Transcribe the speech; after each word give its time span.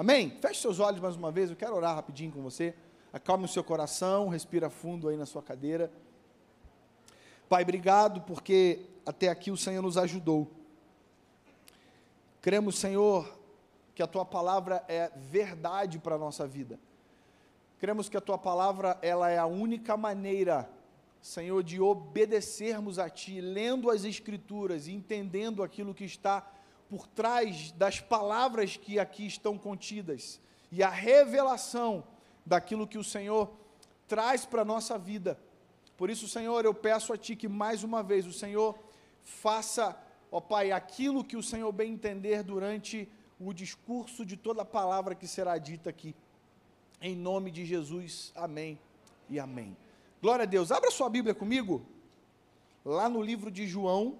Amém? 0.00 0.30
Feche 0.40 0.62
seus 0.62 0.80
olhos 0.80 0.98
mais 0.98 1.14
uma 1.14 1.30
vez, 1.30 1.50
eu 1.50 1.56
quero 1.56 1.76
orar 1.76 1.94
rapidinho 1.94 2.32
com 2.32 2.40
você. 2.40 2.74
Acalme 3.12 3.44
o 3.44 3.48
seu 3.48 3.62
coração, 3.62 4.30
respira 4.30 4.70
fundo 4.70 5.10
aí 5.10 5.14
na 5.18 5.26
sua 5.26 5.42
cadeira. 5.42 5.92
Pai, 7.50 7.64
obrigado 7.64 8.22
porque 8.22 8.86
até 9.04 9.28
aqui 9.28 9.50
o 9.50 9.58
Senhor 9.58 9.82
nos 9.82 9.98
ajudou. 9.98 10.50
Cremos, 12.40 12.78
Senhor, 12.78 13.30
que 13.94 14.02
a 14.02 14.06
tua 14.06 14.24
palavra 14.24 14.82
é 14.88 15.10
verdade 15.14 15.98
para 15.98 16.14
a 16.14 16.18
nossa 16.18 16.46
vida. 16.46 16.80
Cremos 17.78 18.08
que 18.08 18.16
a 18.16 18.22
tua 18.22 18.38
palavra 18.38 18.98
ela 19.02 19.28
é 19.28 19.36
a 19.36 19.44
única 19.44 19.98
maneira, 19.98 20.66
Senhor, 21.20 21.62
de 21.62 21.78
obedecermos 21.78 22.98
a 22.98 23.10
ti, 23.10 23.38
lendo 23.42 23.90
as 23.90 24.04
escrituras 24.04 24.88
entendendo 24.88 25.62
aquilo 25.62 25.92
que 25.92 26.04
está 26.04 26.50
por 26.90 27.06
trás 27.06 27.70
das 27.72 28.00
palavras 28.00 28.76
que 28.76 28.98
aqui 28.98 29.24
estão 29.24 29.56
contidas 29.56 30.40
e 30.72 30.82
a 30.82 30.90
revelação 30.90 32.02
daquilo 32.44 32.86
que 32.86 32.98
o 32.98 33.04
Senhor 33.04 33.48
traz 34.08 34.44
para 34.44 34.62
a 34.62 34.64
nossa 34.64 34.98
vida. 34.98 35.38
Por 35.96 36.10
isso, 36.10 36.26
Senhor, 36.26 36.64
eu 36.64 36.74
peço 36.74 37.12
a 37.12 37.16
Ti 37.16 37.36
que 37.36 37.46
mais 37.46 37.84
uma 37.84 38.02
vez 38.02 38.26
o 38.26 38.32
Senhor 38.32 38.76
faça, 39.22 39.96
ó 40.32 40.40
Pai, 40.40 40.72
aquilo 40.72 41.22
que 41.22 41.36
o 41.36 41.42
Senhor 41.44 41.70
bem 41.70 41.92
entender 41.92 42.42
durante 42.42 43.08
o 43.38 43.52
discurso 43.52 44.26
de 44.26 44.36
toda 44.36 44.62
a 44.62 44.64
palavra 44.64 45.14
que 45.14 45.28
será 45.28 45.58
dita 45.58 45.90
aqui. 45.90 46.12
Em 47.00 47.14
nome 47.14 47.52
de 47.52 47.64
Jesus, 47.64 48.32
amém 48.34 48.80
e 49.28 49.38
amém. 49.38 49.76
Glória 50.20 50.42
a 50.42 50.46
Deus. 50.46 50.72
Abra 50.72 50.90
sua 50.90 51.08
Bíblia 51.08 51.36
comigo, 51.36 51.86
lá 52.84 53.08
no 53.08 53.22
livro 53.22 53.48
de 53.48 53.64
João. 53.64 54.18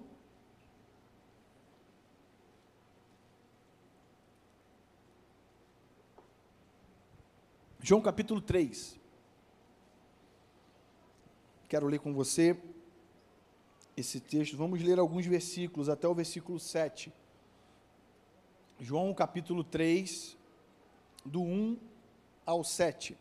João 7.83 7.99
capítulo 7.99 8.39
3. 8.39 8.99
Quero 11.67 11.87
ler 11.87 11.99
com 11.99 12.13
você 12.13 12.55
esse 13.97 14.19
texto. 14.19 14.55
Vamos 14.55 14.83
ler 14.83 14.99
alguns 14.99 15.25
versículos, 15.25 15.89
até 15.89 16.07
o 16.07 16.13
versículo 16.13 16.59
7. 16.59 17.11
João 18.79 19.11
capítulo 19.15 19.63
3, 19.63 20.37
do 21.25 21.41
1 21.41 21.79
ao 22.45 22.63
7. 22.63 23.17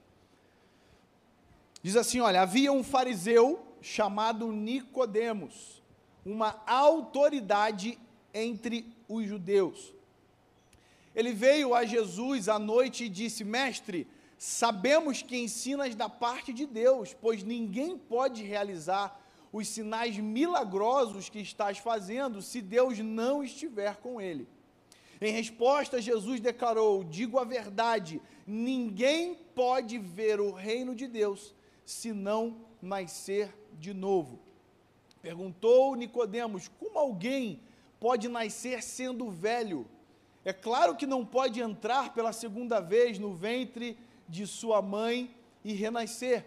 Diz 1.83 1.97
assim, 1.97 2.21
olha, 2.21 2.43
havia 2.43 2.71
um 2.71 2.85
fariseu 2.85 3.65
chamado 3.81 4.53
Nicodemos, 4.53 5.83
uma 6.23 6.63
autoridade 6.67 7.99
entre 8.35 8.95
os 9.09 9.27
judeus. 9.27 9.95
Ele 11.15 11.33
veio 11.33 11.75
a 11.75 11.87
Jesus 11.87 12.47
à 12.47 12.59
noite 12.59 13.05
e 13.05 13.09
disse: 13.09 13.43
Mestre, 13.43 14.07
sabemos 14.43 15.21
que 15.21 15.37
ensinas 15.37 15.95
da 15.95 16.09
parte 16.09 16.51
de 16.51 16.65
Deus, 16.65 17.13
pois 17.13 17.43
ninguém 17.43 17.99
pode 17.99 18.43
realizar 18.43 19.21
os 19.53 19.69
sinais 19.69 20.17
milagrosos 20.17 21.29
que 21.29 21.41
estás 21.41 21.77
fazendo 21.77 22.41
se 22.41 22.63
Deus 22.63 22.99
não 23.01 23.45
estiver 23.45 23.97
com 23.97 24.19
ele. 24.19 24.49
Em 25.21 25.31
resposta, 25.31 26.01
Jesus 26.01 26.41
declarou: 26.41 27.05
Digo 27.05 27.39
a 27.39 27.45
verdade, 27.45 28.19
ninguém 28.47 29.35
pode 29.55 29.99
ver 29.99 30.41
o 30.41 30.53
reino 30.53 30.95
de 30.95 31.07
Deus 31.07 31.55
se 31.85 32.11
não 32.11 32.65
nascer 32.81 33.55
de 33.79 33.93
novo. 33.93 34.41
Perguntou 35.21 35.95
Nicodemos: 35.95 36.67
Como 36.67 36.99
alguém 36.99 37.61
pode 38.01 38.27
nascer 38.27 38.83
sendo 38.83 39.31
velho? 39.31 39.87
É 40.43 40.55
claro 40.55 40.97
que 40.97 41.07
não 41.07 41.27
pode 41.27 41.61
entrar 41.61 42.15
pela 42.15 42.33
segunda 42.33 42.81
vez 42.81 43.19
no 43.19 43.35
ventre 43.35 43.99
de 44.31 44.47
sua 44.47 44.81
mãe 44.81 45.35
e 45.65 45.73
renascer. 45.73 46.47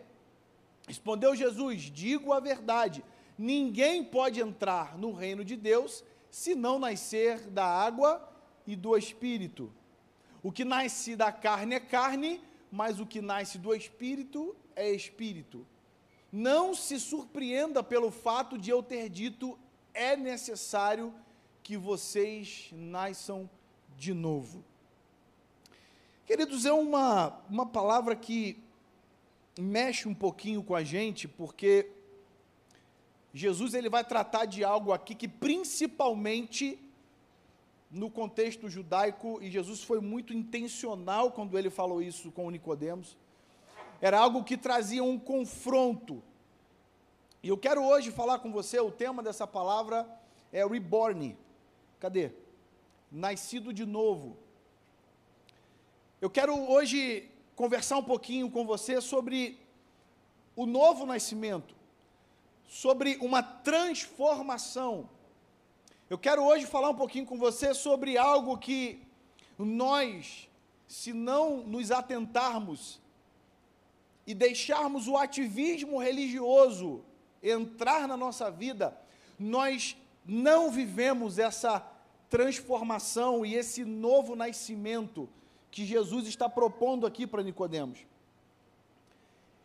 Respondeu 0.88 1.36
Jesus: 1.36 1.82
Digo 1.84 2.32
a 2.34 2.40
verdade, 2.40 3.04
ninguém 3.38 4.04
pode 4.04 4.40
entrar 4.40 4.98
no 4.98 5.12
reino 5.12 5.44
de 5.44 5.56
Deus 5.56 6.04
se 6.32 6.56
não 6.56 6.80
nascer 6.80 7.42
da 7.50 7.66
água 7.66 8.28
e 8.66 8.76
do 8.76 8.98
espírito. 8.98 9.72
O 10.42 10.52
que 10.52 10.66
nasce 10.66 11.16
da 11.16 11.32
carne 11.32 11.76
é 11.76 11.80
carne, 11.80 12.42
mas 12.72 13.00
o 13.00 13.06
que 13.06 13.22
nasce 13.22 13.58
do 13.58 13.74
espírito 13.76 14.56
é 14.76 14.90
espírito. 14.90 15.68
Não 16.32 16.74
se 16.74 17.00
surpreenda 17.00 17.84
pelo 17.84 18.10
fato 18.10 18.58
de 18.58 18.72
eu 18.72 18.82
ter 18.82 19.10
dito 19.10 19.60
é 19.94 20.16
necessário 20.16 21.14
que 21.62 21.78
vocês 21.78 22.70
nasçam 22.72 23.50
de 23.96 24.14
novo. 24.14 24.66
Queridos, 26.26 26.66
é 26.66 26.72
uma, 26.72 27.38
uma 27.50 27.66
palavra 27.66 28.16
que 28.16 28.58
mexe 29.60 30.08
um 30.08 30.14
pouquinho 30.16 30.64
com 30.64 30.74
a 30.74 30.82
gente, 30.82 31.28
porque 31.28 31.90
Jesus 33.34 33.74
ele 33.74 33.90
vai 33.90 34.06
tratar 34.06 34.46
de 34.46 34.64
algo 34.64 34.94
aqui 34.94 35.16
que 35.16 35.28
principalmente 35.28 36.80
no 37.92 38.10
contexto 38.10 38.70
judaico, 38.70 39.40
e 39.42 39.52
Jesus 39.52 39.84
foi 39.84 40.00
muito 40.00 40.34
intencional 40.34 41.30
quando 41.30 41.58
ele 41.58 41.70
falou 41.70 42.02
isso 42.02 42.32
com 42.32 42.50
Nicodemos, 42.50 43.18
era 44.02 44.18
algo 44.18 44.46
que 44.46 44.58
trazia 44.58 45.04
um 45.04 45.20
confronto. 45.20 46.24
E 47.44 47.50
eu 47.50 47.58
quero 47.58 47.84
hoje 47.84 48.12
falar 48.12 48.40
com 48.40 48.50
você, 48.50 48.80
o 48.80 48.90
tema 48.90 49.22
dessa 49.22 49.46
palavra 49.46 50.08
é 50.54 50.66
reborn. 50.66 51.38
Cadê? 52.00 52.32
Nascido 53.12 53.74
de 53.74 53.86
novo. 53.86 54.38
Eu 56.24 56.30
quero 56.30 56.58
hoje 56.72 57.30
conversar 57.54 57.98
um 57.98 58.04
pouquinho 58.04 58.50
com 58.50 58.66
você 58.66 59.02
sobre 59.02 59.60
o 60.56 60.66
novo 60.66 61.06
nascimento, 61.06 61.76
sobre 62.66 63.18
uma 63.20 63.44
transformação. 63.44 65.10
Eu 66.10 66.18
quero 66.18 66.42
hoje 66.42 66.66
falar 66.66 66.92
um 66.92 66.96
pouquinho 66.96 67.26
com 67.26 67.38
você 67.38 67.74
sobre 67.74 68.18
algo 68.18 68.58
que 68.58 69.02
nós, 69.60 70.48
se 70.88 71.12
não 71.12 71.58
nos 71.58 71.92
atentarmos 71.92 73.02
e 74.26 74.34
deixarmos 74.34 75.10
o 75.10 75.18
ativismo 75.18 75.98
religioso 75.98 77.04
entrar 77.44 78.08
na 78.08 78.16
nossa 78.16 78.50
vida, 78.50 78.98
nós 79.38 79.98
não 80.26 80.72
vivemos 80.72 81.38
essa 81.38 81.86
transformação 82.30 83.46
e 83.46 83.56
esse 83.56 83.84
novo 83.84 84.38
nascimento 84.38 85.28
que 85.74 85.84
Jesus 85.86 86.28
está 86.28 86.48
propondo 86.48 87.04
aqui 87.08 87.26
para 87.26 87.42
Nicodemos. 87.42 88.06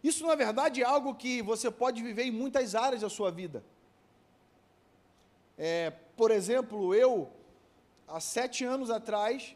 Isso, 0.03 0.27
na 0.27 0.35
verdade, 0.35 0.81
é 0.83 0.87
algo 0.87 1.15
que 1.15 1.43
você 1.43 1.71
pode 1.71 2.03
viver 2.03 2.23
em 2.23 2.31
muitas 2.31 2.75
áreas 2.75 3.03
da 3.03 3.11
sua 3.11 3.31
vida. 3.31 3.63
É, 5.59 5.91
por 6.17 6.31
exemplo, 6.31 6.95
eu, 6.95 7.31
há 8.07 8.21
sete 8.21 8.65
anos 8.65 8.91
atrás, 8.91 9.55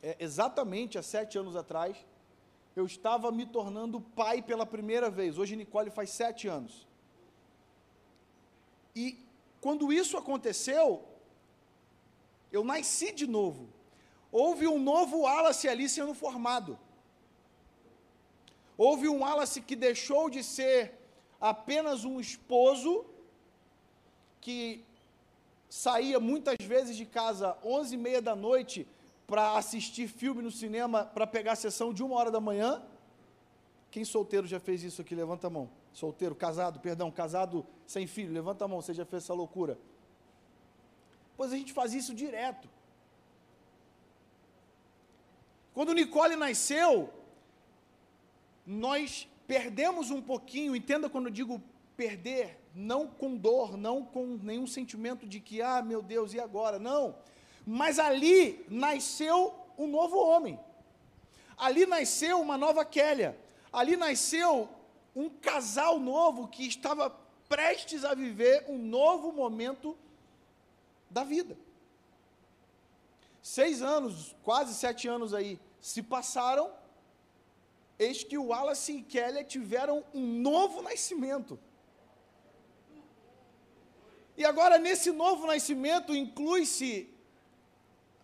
é, 0.00 0.16
exatamente 0.20 0.96
há 0.96 1.02
sete 1.02 1.36
anos 1.36 1.56
atrás, 1.56 1.96
eu 2.76 2.86
estava 2.86 3.32
me 3.32 3.44
tornando 3.44 4.00
pai 4.00 4.40
pela 4.40 4.64
primeira 4.64 5.10
vez. 5.10 5.36
Hoje 5.36 5.56
Nicole 5.56 5.90
faz 5.90 6.10
sete 6.10 6.46
anos. 6.46 6.86
E 8.94 9.18
quando 9.60 9.92
isso 9.92 10.16
aconteceu, 10.16 11.04
eu 12.52 12.62
nasci 12.62 13.10
de 13.10 13.26
novo. 13.26 13.77
Houve 14.30 14.66
um 14.66 14.78
novo 14.78 15.20
Wallace 15.20 15.68
ali 15.68 15.88
sendo 15.88 16.14
formado. 16.14 16.78
Houve 18.76 19.08
um 19.08 19.20
Wallace 19.20 19.60
que 19.60 19.74
deixou 19.74 20.28
de 20.28 20.42
ser 20.44 20.94
apenas 21.40 22.04
um 22.04 22.20
esposo 22.20 23.06
que 24.40 24.84
saía 25.68 26.20
muitas 26.20 26.56
vezes 26.64 26.96
de 26.96 27.04
casa 27.04 27.56
11 27.64 27.94
e 27.94 27.98
meia 27.98 28.22
da 28.22 28.36
noite 28.36 28.86
para 29.26 29.56
assistir 29.56 30.08
filme 30.08 30.42
no 30.42 30.50
cinema 30.50 31.04
para 31.04 31.26
pegar 31.26 31.52
a 31.52 31.56
sessão 31.56 31.92
de 31.92 32.02
uma 32.02 32.16
hora 32.16 32.30
da 32.30 32.40
manhã. 32.40 32.82
Quem 33.90 34.04
solteiro 34.04 34.46
já 34.46 34.60
fez 34.60 34.82
isso 34.82 35.02
aqui? 35.02 35.14
Levanta 35.14 35.46
a 35.46 35.50
mão. 35.50 35.68
Solteiro, 35.92 36.34
casado, 36.34 36.78
perdão, 36.80 37.10
casado 37.10 37.66
sem 37.86 38.06
filho, 38.06 38.32
levanta 38.32 38.64
a 38.64 38.68
mão, 38.68 38.80
você 38.80 38.94
já 38.94 39.04
fez 39.04 39.24
essa 39.24 39.34
loucura. 39.34 39.78
Pois 41.36 41.52
a 41.52 41.56
gente 41.56 41.72
faz 41.72 41.94
isso 41.94 42.14
direto. 42.14 42.68
Quando 45.78 45.94
Nicole 45.94 46.34
nasceu, 46.34 47.08
nós 48.66 49.28
perdemos 49.46 50.10
um 50.10 50.20
pouquinho, 50.20 50.74
entenda 50.74 51.08
quando 51.08 51.26
eu 51.26 51.30
digo 51.30 51.62
perder, 51.96 52.58
não 52.74 53.06
com 53.06 53.36
dor, 53.36 53.76
não 53.76 54.04
com 54.04 54.40
nenhum 54.42 54.66
sentimento 54.66 55.24
de 55.24 55.38
que, 55.38 55.62
ah, 55.62 55.80
meu 55.80 56.02
Deus, 56.02 56.34
e 56.34 56.40
agora? 56.40 56.80
Não. 56.80 57.14
Mas 57.64 58.00
ali 58.00 58.66
nasceu 58.68 59.54
um 59.78 59.86
novo 59.86 60.18
homem. 60.18 60.58
Ali 61.56 61.86
nasceu 61.86 62.40
uma 62.40 62.58
nova 62.58 62.84
Kélia. 62.84 63.38
Ali 63.72 63.96
nasceu 63.96 64.68
um 65.14 65.30
casal 65.30 66.00
novo 66.00 66.48
que 66.48 66.66
estava 66.66 67.08
prestes 67.48 68.04
a 68.04 68.14
viver 68.14 68.64
um 68.68 68.78
novo 68.78 69.30
momento 69.30 69.96
da 71.08 71.22
vida. 71.22 71.56
seis 73.40 73.80
anos, 73.80 74.34
quase 74.42 74.74
sete 74.74 75.06
anos 75.06 75.32
aí, 75.32 75.56
se 75.80 76.02
passaram, 76.02 76.72
eis 77.98 78.22
que 78.24 78.38
o 78.38 78.46
Wallace 78.46 78.92
e 78.92 79.02
Kelly 79.02 79.44
tiveram 79.44 80.04
um 80.14 80.20
novo 80.20 80.82
nascimento. 80.82 81.58
E 84.36 84.44
agora, 84.44 84.78
nesse 84.78 85.10
novo 85.10 85.46
nascimento, 85.46 86.14
inclui-se 86.14 87.12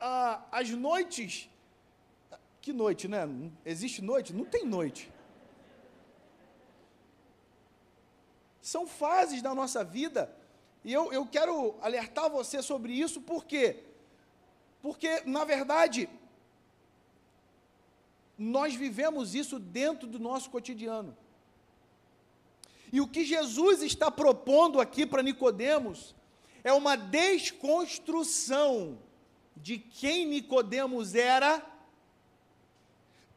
ah, 0.00 0.44
as 0.52 0.70
noites. 0.70 1.50
Que 2.60 2.72
noite, 2.72 3.08
né? 3.08 3.28
Existe 3.64 4.00
noite? 4.00 4.32
Não 4.32 4.44
tem 4.44 4.64
noite. 4.64 5.12
São 8.62 8.86
fases 8.86 9.42
da 9.42 9.54
nossa 9.54 9.82
vida. 9.82 10.34
E 10.84 10.92
eu, 10.92 11.12
eu 11.12 11.26
quero 11.26 11.74
alertar 11.80 12.30
você 12.30 12.62
sobre 12.62 12.92
isso, 12.92 13.20
por 13.20 13.44
quê? 13.44 13.82
Porque, 14.80 15.22
na 15.26 15.44
verdade, 15.44 16.08
nós 18.38 18.74
vivemos 18.74 19.34
isso 19.34 19.58
dentro 19.58 20.06
do 20.06 20.18
nosso 20.18 20.50
cotidiano. 20.50 21.16
E 22.92 23.00
o 23.00 23.08
que 23.08 23.24
Jesus 23.24 23.82
está 23.82 24.10
propondo 24.10 24.80
aqui 24.80 25.04
para 25.04 25.22
Nicodemos 25.22 26.14
é 26.62 26.72
uma 26.72 26.96
desconstrução 26.96 28.98
de 29.56 29.78
quem 29.78 30.26
Nicodemos 30.26 31.14
era 31.14 31.64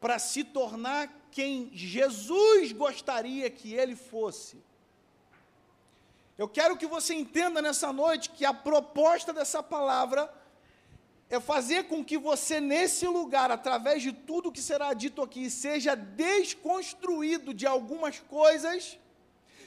para 0.00 0.18
se 0.18 0.44
tornar 0.44 1.12
quem 1.30 1.70
Jesus 1.72 2.72
gostaria 2.72 3.50
que 3.50 3.74
ele 3.74 3.96
fosse. 3.96 4.62
Eu 6.36 6.48
quero 6.48 6.76
que 6.76 6.86
você 6.86 7.14
entenda 7.14 7.60
nessa 7.60 7.92
noite 7.92 8.30
que 8.30 8.44
a 8.44 8.54
proposta 8.54 9.32
dessa 9.32 9.60
palavra 9.60 10.32
é 11.30 11.38
fazer 11.38 11.84
com 11.84 12.04
que 12.04 12.16
você, 12.16 12.60
nesse 12.60 13.06
lugar, 13.06 13.50
através 13.50 14.02
de 14.02 14.12
tudo 14.12 14.52
que 14.52 14.62
será 14.62 14.94
dito 14.94 15.20
aqui, 15.20 15.50
seja 15.50 15.94
desconstruído 15.94 17.52
de 17.52 17.66
algumas 17.66 18.18
coisas 18.18 18.98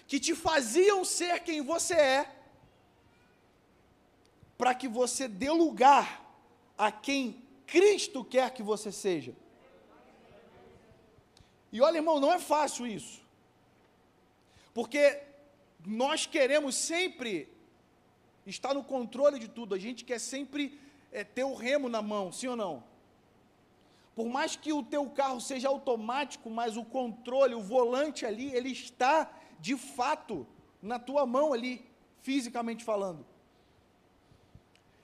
que 0.08 0.20
te 0.20 0.34
faziam 0.34 1.06
ser 1.06 1.42
quem 1.42 1.62
você 1.62 1.94
é, 1.94 2.36
para 4.58 4.74
que 4.74 4.88
você 4.88 5.28
dê 5.28 5.50
lugar 5.50 6.22
a 6.78 6.92
quem 6.92 7.44
Cristo 7.68 8.24
quer 8.24 8.52
que 8.52 8.64
você 8.64 8.92
seja. 8.92 9.34
E 11.72 11.80
olha, 11.80 11.98
irmão, 11.98 12.20
não 12.20 12.34
é 12.34 12.40
fácil 12.40 12.86
isso. 12.86 13.22
Porque 14.74 15.22
nós 15.86 16.26
queremos 16.26 16.76
sempre 16.76 17.48
estar 18.46 18.74
no 18.74 18.84
controle 18.84 19.40
de 19.40 19.48
tudo, 19.48 19.76
a 19.76 19.80
gente 19.80 20.04
quer 20.04 20.20
sempre 20.20 20.80
é, 21.12 21.24
ter 21.24 21.44
o 21.44 21.54
remo 21.54 21.90
na 21.90 22.02
mão, 22.02 22.32
sim 22.32 22.48
ou 22.48 22.56
não? 22.56 22.84
Por 24.16 24.28
mais 24.28 24.56
que 24.56 24.74
o 24.74 24.84
teu 24.84 25.10
carro 25.10 25.40
seja 25.40 25.70
automático, 25.70 26.50
mas 26.50 26.78
o 26.78 26.84
controle, 26.84 27.56
o 27.56 27.62
volante 27.62 28.26
ali, 28.26 28.54
ele 28.54 28.70
está 28.70 29.32
de 29.60 29.78
fato 29.78 30.46
na 30.82 31.00
tua 31.00 31.26
mão 31.26 31.54
ali, 31.54 31.86
fisicamente 32.22 32.84
falando. 32.84 33.26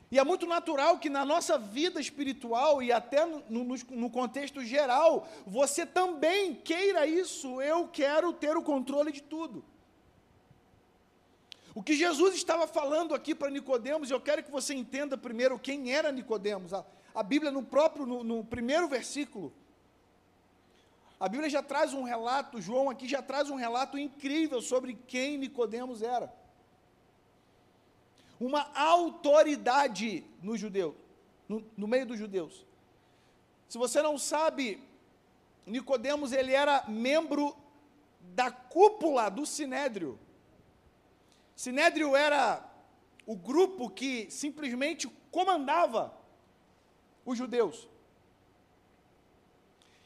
E 0.09 0.17
é 0.17 0.23
muito 0.23 0.45
natural 0.45 0.99
que 0.99 1.09
na 1.09 1.25
nossa 1.25 1.57
vida 1.57 1.99
espiritual 1.99 2.81
e 2.81 2.91
até 2.91 3.25
no, 3.25 3.43
no, 3.49 3.75
no, 3.89 4.09
contexto 4.09 4.63
geral, 4.63 5.27
você 5.45 5.85
também 5.85 6.55
queira 6.55 7.05
isso. 7.05 7.61
Eu 7.61 7.89
quero 7.89 8.31
ter 8.31 8.55
o 8.55 8.61
controle 8.61 9.11
de 9.11 9.21
tudo. 9.21 9.65
O 11.77 11.83
que 11.83 11.93
Jesus 11.93 12.33
estava 12.33 12.65
falando 12.65 13.13
aqui 13.13 13.35
para 13.35 13.51
Nicodemos, 13.51 14.09
eu 14.09 14.19
quero 14.19 14.41
que 14.41 14.49
você 14.49 14.73
entenda 14.73 15.15
primeiro 15.15 15.59
quem 15.59 15.93
era 15.93 16.11
Nicodemos. 16.11 16.73
A, 16.73 16.83
a 17.13 17.21
Bíblia, 17.21 17.51
no 17.51 17.61
próprio, 17.61 18.03
no, 18.03 18.23
no 18.23 18.43
primeiro 18.43 18.87
versículo, 18.87 19.53
a 21.19 21.29
Bíblia 21.29 21.47
já 21.51 21.61
traz 21.61 21.93
um 21.93 22.01
relato, 22.01 22.59
João 22.59 22.89
aqui 22.89 23.07
já 23.07 23.21
traz 23.21 23.51
um 23.51 23.55
relato 23.55 23.95
incrível 23.95 24.59
sobre 24.59 24.97
quem 25.07 25.37
Nicodemos 25.37 26.01
era. 26.01 26.33
Uma 28.39 28.71
autoridade 28.73 30.25
no 30.41 30.57
judeu, 30.57 30.95
no, 31.47 31.63
no 31.77 31.87
meio 31.87 32.07
dos 32.07 32.17
judeus. 32.17 32.65
Se 33.69 33.77
você 33.77 34.01
não 34.01 34.17
sabe, 34.17 34.83
Nicodemos 35.63 36.31
ele 36.31 36.53
era 36.53 36.85
membro 36.87 37.55
da 38.33 38.49
cúpula 38.49 39.29
do 39.29 39.45
Sinédrio. 39.45 40.17
Sinédrio 41.57 42.15
era 42.15 42.63
o 43.25 43.35
grupo 43.35 43.89
que 43.89 44.29
simplesmente 44.29 45.07
comandava 45.31 46.15
os 47.25 47.35
judeus. 47.35 47.89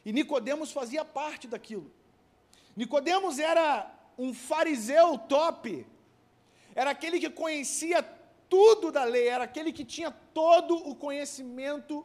E 0.02 0.14
Nicodemos 0.14 0.72
fazia 0.72 1.04
parte 1.04 1.46
daquilo. 1.46 1.92
Nicodemos 2.74 3.38
era 3.38 3.94
um 4.16 4.32
fariseu 4.32 5.18
top. 5.18 5.86
Era 6.74 6.92
aquele 6.92 7.20
que 7.20 7.28
conhecia 7.28 8.02
tudo 8.48 8.90
da 8.90 9.04
lei, 9.04 9.28
era 9.28 9.44
aquele 9.44 9.74
que 9.74 9.84
tinha 9.84 10.10
todo 10.10 10.74
o 10.88 10.94
conhecimento 10.94 12.02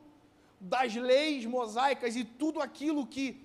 das 0.60 0.94
leis 0.94 1.46
mosaicas 1.46 2.18
e 2.18 2.26
tudo 2.26 2.62
aquilo 2.62 3.08
que 3.08 3.42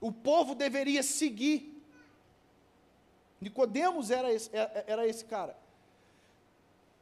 o 0.00 0.12
povo 0.12 0.54
deveria 0.54 1.02
seguir. 1.02 1.73
Nicodemos 3.44 4.10
era 4.10 4.32
esse, 4.32 4.48
é, 4.56 4.60
é, 4.60 4.84
era 4.86 5.06
esse 5.06 5.22
cara. 5.26 5.54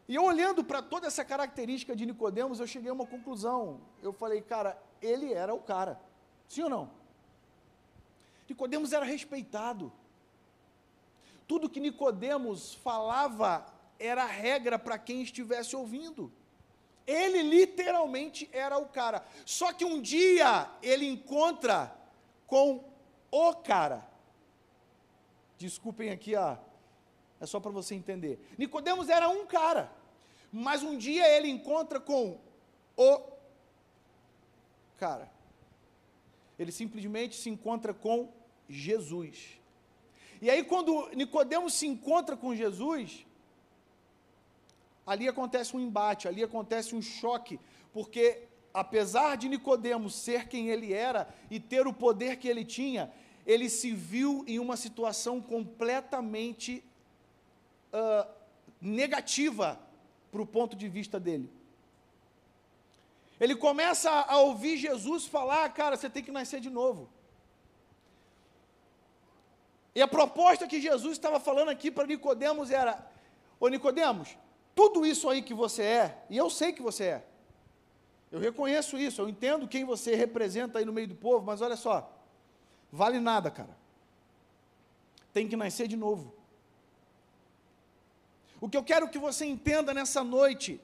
E 0.08 0.16
eu 0.16 0.24
olhando 0.24 0.64
para 0.64 0.82
toda 0.82 1.06
essa 1.06 1.24
característica 1.24 1.94
de 1.94 2.04
Nicodemos, 2.04 2.58
eu 2.58 2.66
cheguei 2.66 2.90
a 2.90 2.92
uma 2.92 3.06
conclusão. 3.06 3.80
Eu 4.02 4.12
falei, 4.12 4.42
cara, 4.42 4.76
ele 5.00 5.32
era 5.32 5.54
o 5.54 5.60
cara. 5.60 6.00
Sim 6.48 6.64
ou 6.64 6.68
não? 6.68 6.90
Nicodemos 8.48 8.92
era 8.92 9.04
respeitado. 9.04 9.92
Tudo 11.46 11.70
que 11.70 11.78
Nicodemos 11.78 12.74
falava 12.74 13.64
era 13.96 14.26
regra 14.26 14.80
para 14.80 14.98
quem 14.98 15.22
estivesse 15.22 15.76
ouvindo. 15.76 16.32
Ele 17.06 17.40
literalmente 17.40 18.50
era 18.52 18.76
o 18.78 18.86
cara. 18.86 19.24
Só 19.46 19.72
que 19.72 19.84
um 19.84 20.02
dia 20.02 20.68
ele 20.82 21.06
encontra 21.06 21.96
com 22.48 22.82
o 23.30 23.54
cara. 23.54 24.11
Desculpem 25.62 26.10
aqui, 26.10 26.34
ó, 26.34 26.56
é 27.40 27.46
só 27.46 27.60
para 27.60 27.70
você 27.70 27.94
entender. 27.94 28.36
Nicodemos 28.58 29.08
era 29.08 29.28
um 29.28 29.46
cara, 29.46 29.92
mas 30.52 30.82
um 30.82 30.98
dia 30.98 31.24
ele 31.36 31.48
encontra 31.48 32.00
com 32.00 32.40
o 32.96 33.20
cara. 34.98 35.30
Ele 36.58 36.72
simplesmente 36.72 37.36
se 37.36 37.48
encontra 37.48 37.94
com 37.94 38.32
Jesus. 38.68 39.56
E 40.40 40.50
aí 40.50 40.64
quando 40.64 41.08
Nicodemos 41.14 41.74
se 41.74 41.86
encontra 41.86 42.36
com 42.36 42.56
Jesus, 42.56 43.24
ali 45.06 45.28
acontece 45.28 45.76
um 45.76 45.80
embate, 45.80 46.26
ali 46.26 46.42
acontece 46.42 46.92
um 46.92 47.00
choque, 47.02 47.60
porque 47.92 48.48
apesar 48.74 49.36
de 49.36 49.48
Nicodemos 49.48 50.12
ser 50.16 50.48
quem 50.48 50.70
ele 50.70 50.92
era 50.92 51.32
e 51.48 51.60
ter 51.60 51.86
o 51.86 51.92
poder 51.92 52.38
que 52.38 52.48
ele 52.48 52.64
tinha, 52.64 53.12
ele 53.46 53.68
se 53.68 53.92
viu 53.92 54.44
em 54.46 54.58
uma 54.58 54.76
situação 54.76 55.40
completamente 55.40 56.84
uh, 57.92 58.30
negativa 58.80 59.78
para 60.30 60.42
o 60.42 60.46
ponto 60.46 60.76
de 60.76 60.88
vista 60.88 61.18
dele. 61.18 61.50
Ele 63.40 63.56
começa 63.56 64.10
a 64.10 64.38
ouvir 64.38 64.76
Jesus 64.76 65.26
falar, 65.26 65.68
cara, 65.70 65.96
você 65.96 66.08
tem 66.08 66.22
que 66.22 66.30
nascer 66.30 66.60
de 66.60 66.70
novo. 66.70 67.08
E 69.94 70.00
a 70.00 70.08
proposta 70.08 70.66
que 70.66 70.80
Jesus 70.80 71.12
estava 71.12 71.38
falando 71.38 71.68
aqui 71.68 71.90
para 71.90 72.06
Nicodemos 72.06 72.70
era: 72.70 73.04
Ô 73.60 73.68
Nicodemos, 73.68 74.36
tudo 74.74 75.04
isso 75.04 75.28
aí 75.28 75.42
que 75.42 75.52
você 75.52 75.82
é, 75.82 76.24
e 76.30 76.36
eu 76.36 76.48
sei 76.48 76.72
que 76.72 76.80
você 76.80 77.04
é. 77.04 77.26
Eu 78.30 78.40
reconheço 78.40 78.96
isso, 78.96 79.20
eu 79.20 79.28
entendo 79.28 79.68
quem 79.68 79.84
você 79.84 80.14
representa 80.14 80.78
aí 80.78 80.84
no 80.86 80.92
meio 80.92 81.08
do 81.08 81.14
povo, 81.14 81.44
mas 81.44 81.60
olha 81.60 81.76
só, 81.76 82.10
Vale 82.92 83.18
nada, 83.18 83.50
cara. 83.50 83.74
Tem 85.32 85.48
que 85.48 85.56
nascer 85.56 85.88
de 85.88 85.96
novo. 85.96 86.34
O 88.60 88.68
que 88.68 88.76
eu 88.76 88.84
quero 88.84 89.08
que 89.08 89.18
você 89.18 89.46
entenda 89.46 89.94
nessa 89.94 90.22
noite 90.22 90.78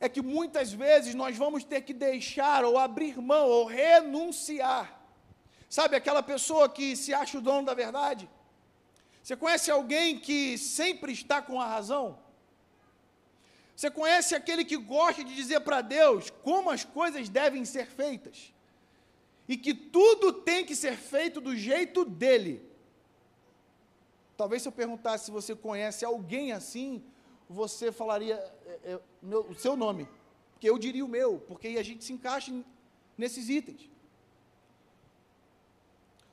é 0.00 0.08
que 0.08 0.20
muitas 0.20 0.72
vezes 0.72 1.14
nós 1.14 1.36
vamos 1.36 1.62
ter 1.62 1.82
que 1.82 1.94
deixar 1.94 2.64
ou 2.64 2.76
abrir 2.76 3.16
mão 3.18 3.46
ou 3.46 3.64
renunciar. 3.64 5.00
Sabe 5.68 5.94
aquela 5.94 6.22
pessoa 6.22 6.68
que 6.68 6.96
se 6.96 7.14
acha 7.14 7.38
o 7.38 7.40
dono 7.40 7.64
da 7.64 7.74
verdade? 7.74 8.28
Você 9.22 9.36
conhece 9.36 9.70
alguém 9.70 10.18
que 10.18 10.58
sempre 10.58 11.12
está 11.12 11.40
com 11.40 11.60
a 11.60 11.66
razão? 11.66 12.18
Você 13.76 13.90
conhece 13.90 14.34
aquele 14.34 14.64
que 14.64 14.76
gosta 14.76 15.22
de 15.22 15.34
dizer 15.34 15.60
para 15.60 15.80
Deus 15.80 16.28
como 16.42 16.70
as 16.70 16.84
coisas 16.84 17.28
devem 17.28 17.64
ser 17.64 17.86
feitas? 17.86 18.52
E 19.50 19.56
que 19.56 19.74
tudo 19.74 20.32
tem 20.32 20.64
que 20.64 20.76
ser 20.76 20.96
feito 20.96 21.40
do 21.40 21.56
jeito 21.56 22.04
dele. 22.04 22.64
Talvez 24.36 24.62
se 24.62 24.68
eu 24.68 24.72
perguntasse 24.72 25.24
se 25.24 25.30
você 25.32 25.56
conhece 25.56 26.04
alguém 26.04 26.52
assim, 26.52 27.02
você 27.48 27.90
falaria 27.90 28.36
é, 28.36 28.92
é, 28.92 29.00
meu, 29.20 29.40
o 29.40 29.54
seu 29.56 29.74
nome. 29.74 30.08
porque 30.52 30.70
eu 30.70 30.78
diria 30.78 31.04
o 31.04 31.08
meu, 31.08 31.40
porque 31.48 31.66
a 31.66 31.82
gente 31.82 32.04
se 32.04 32.12
encaixa 32.12 32.52
nesses 33.18 33.48
itens. 33.48 33.90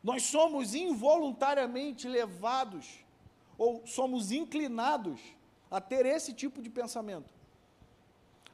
Nós 0.04 0.22
somos 0.22 0.76
involuntariamente 0.76 2.08
levados, 2.08 3.04
ou 3.58 3.82
somos 3.88 4.32
inclinados 4.32 5.20
a 5.72 5.82
ter 5.82 6.06
esse 6.06 6.34
tipo 6.34 6.62
de 6.62 6.70
pensamento. 6.70 7.34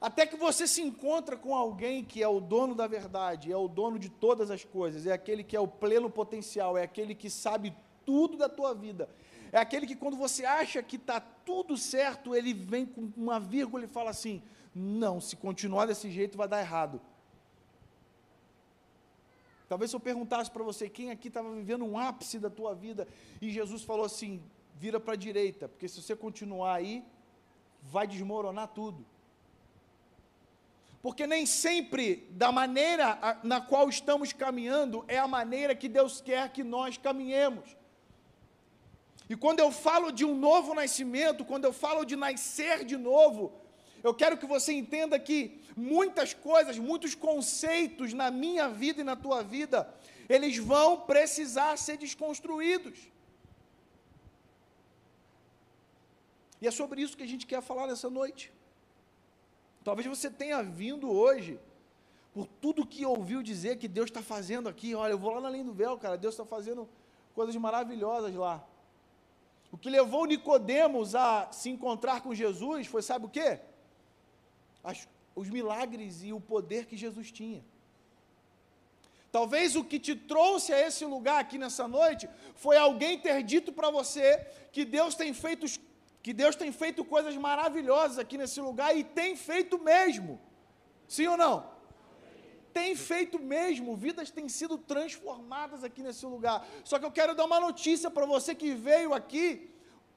Até 0.03 0.25
que 0.25 0.35
você 0.35 0.67
se 0.67 0.81
encontra 0.81 1.37
com 1.37 1.55
alguém 1.55 2.03
que 2.03 2.21
é 2.21 2.27
o 2.27 2.41
dono 2.41 2.75
da 2.75 2.85
verdade, 2.85 3.49
é 3.49 3.55
o 3.55 3.69
dono 3.69 3.97
de 3.97 4.09
todas 4.09 4.51
as 4.51 4.65
coisas, 4.65 5.07
é 5.07 5.13
aquele 5.13 5.45
que 5.45 5.55
é 5.55 5.59
o 5.61 5.65
pleno 5.65 6.09
potencial, 6.09 6.77
é 6.77 6.83
aquele 6.83 7.15
que 7.15 7.29
sabe 7.29 7.73
tudo 8.05 8.35
da 8.35 8.49
tua 8.49 8.75
vida. 8.75 9.07
É 9.49 9.57
aquele 9.57 9.87
que 9.87 9.95
quando 9.95 10.17
você 10.17 10.43
acha 10.43 10.83
que 10.83 10.97
está 10.97 11.21
tudo 11.21 11.77
certo, 11.77 12.35
ele 12.35 12.53
vem 12.53 12.85
com 12.85 13.13
uma 13.15 13.39
vírgula 13.39 13.85
e 13.85 13.87
fala 13.87 14.09
assim: 14.09 14.43
não, 14.75 15.21
se 15.21 15.37
continuar 15.37 15.85
desse 15.85 16.11
jeito 16.11 16.37
vai 16.37 16.49
dar 16.49 16.59
errado. 16.59 16.99
Talvez 19.69 19.89
se 19.89 19.95
eu 19.95 20.01
perguntasse 20.01 20.51
para 20.51 20.63
você 20.63 20.89
quem 20.89 21.11
aqui 21.11 21.29
estava 21.29 21.49
vivendo 21.49 21.85
um 21.85 21.97
ápice 21.97 22.39
da 22.39 22.49
tua 22.49 22.75
vida 22.75 23.07
e 23.41 23.49
Jesus 23.49 23.83
falou 23.83 24.05
assim: 24.05 24.43
vira 24.75 24.99
para 24.99 25.13
a 25.13 25.15
direita, 25.15 25.69
porque 25.69 25.87
se 25.87 26.01
você 26.01 26.13
continuar 26.13 26.73
aí, 26.73 27.01
vai 27.81 28.05
desmoronar 28.05 28.67
tudo 28.67 29.12
porque 31.03 31.27
nem 31.27 31.45
sempre 31.45 32.25
da 32.31 32.49
maneira 32.49 33.19
na 33.43 33.59
qual 33.59 33.89
estamos 33.89 34.31
caminhando 34.31 35.03
é 35.09 35.17
a 35.17 35.27
maneira 35.27 35.75
que 35.75 35.89
Deus 35.89 36.21
quer 36.21 36.49
que 36.53 36.63
nós 36.63 36.97
caminhemos. 36.97 37.75
E 39.29 39.35
quando 39.35 39.59
eu 39.59 39.69
falo 39.69 40.13
de 40.13 40.23
um 40.23 40.33
novo 40.33 40.73
nascimento, 40.73 41.43
quando 41.43 41.65
eu 41.65 41.73
falo 41.73 42.05
de 42.05 42.15
nascer 42.15 42.85
de 42.85 42.95
novo, 42.95 43.51
eu 44.01 44.13
quero 44.13 44.37
que 44.37 44.45
você 44.45 44.71
entenda 44.71 45.19
que 45.19 45.59
muitas 45.75 46.33
coisas, 46.33 46.79
muitos 46.79 47.13
conceitos 47.13 48.13
na 48.13 48.31
minha 48.31 48.69
vida 48.69 49.01
e 49.01 49.03
na 49.03 49.17
tua 49.17 49.43
vida, 49.43 49.93
eles 50.29 50.57
vão 50.57 51.01
precisar 51.01 51.77
ser 51.77 51.97
desconstruídos. 51.97 52.97
E 56.61 56.67
é 56.67 56.71
sobre 56.71 57.01
isso 57.01 57.17
que 57.17 57.23
a 57.23 57.27
gente 57.27 57.45
quer 57.45 57.61
falar 57.61 57.87
nessa 57.87 58.09
noite. 58.09 58.53
Talvez 59.83 60.07
você 60.07 60.29
tenha 60.29 60.63
vindo 60.63 61.11
hoje 61.11 61.59
por 62.33 62.47
tudo 62.47 62.85
que 62.85 63.05
ouviu 63.05 63.43
dizer 63.43 63.77
que 63.77 63.87
Deus 63.87 64.09
está 64.09 64.21
fazendo 64.21 64.69
aqui. 64.69 64.95
Olha, 64.95 65.11
eu 65.11 65.17
vou 65.17 65.33
lá 65.33 65.41
na 65.41 65.49
linha 65.49 65.65
do 65.65 65.73
véu, 65.73 65.97
cara. 65.97 66.17
Deus 66.17 66.33
está 66.33 66.45
fazendo 66.45 66.89
coisas 67.33 67.55
maravilhosas 67.55 68.33
lá. 68.33 68.65
O 69.71 69.77
que 69.77 69.89
levou 69.89 70.25
Nicodemos 70.25 71.15
a 71.15 71.51
se 71.51 71.69
encontrar 71.69 72.21
com 72.21 72.33
Jesus 72.33 72.87
foi, 72.87 73.01
sabe 73.01 73.25
o 73.25 73.29
quê? 73.29 73.59
As, 74.83 75.07
os 75.35 75.49
milagres 75.49 76.23
e 76.23 76.31
o 76.31 76.39
poder 76.39 76.85
que 76.85 76.95
Jesus 76.95 77.31
tinha. 77.31 77.63
Talvez 79.31 79.75
o 79.75 79.83
que 79.83 79.99
te 79.99 80.15
trouxe 80.15 80.71
a 80.71 80.79
esse 80.79 81.03
lugar 81.05 81.39
aqui 81.39 81.57
nessa 81.57 81.87
noite 81.87 82.29
foi 82.55 82.77
alguém 82.77 83.17
ter 83.17 83.41
dito 83.41 83.73
para 83.73 83.89
você 83.89 84.45
que 84.71 84.85
Deus 84.85 85.15
tem 85.15 85.33
feito 85.33 85.65
que 86.23 86.33
Deus 86.33 86.55
tem 86.55 86.71
feito 86.71 87.03
coisas 87.03 87.35
maravilhosas 87.35 88.17
aqui 88.17 88.37
nesse 88.37 88.61
lugar 88.61 88.95
e 88.97 89.03
tem 89.03 89.35
feito 89.35 89.77
mesmo. 89.77 90.39
Sim 91.05 91.27
ou 91.27 91.35
não? 91.35 91.55
Tem 92.73 92.95
feito 92.95 93.37
mesmo, 93.37 93.95
vidas 93.95 94.31
têm 94.31 94.47
sido 94.47 94.77
transformadas 94.77 95.83
aqui 95.83 96.01
nesse 96.01 96.25
lugar. 96.25 96.65
Só 96.85 96.97
que 96.97 97.05
eu 97.05 97.11
quero 97.11 97.35
dar 97.35 97.43
uma 97.43 97.59
notícia 97.59 98.09
para 98.09 98.25
você 98.25 98.55
que 98.55 98.73
veio 98.73 99.13
aqui, 99.13 99.69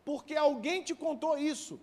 porque 0.04 0.36
alguém 0.36 0.80
te 0.80 0.94
contou 0.94 1.36
isso. 1.36 1.80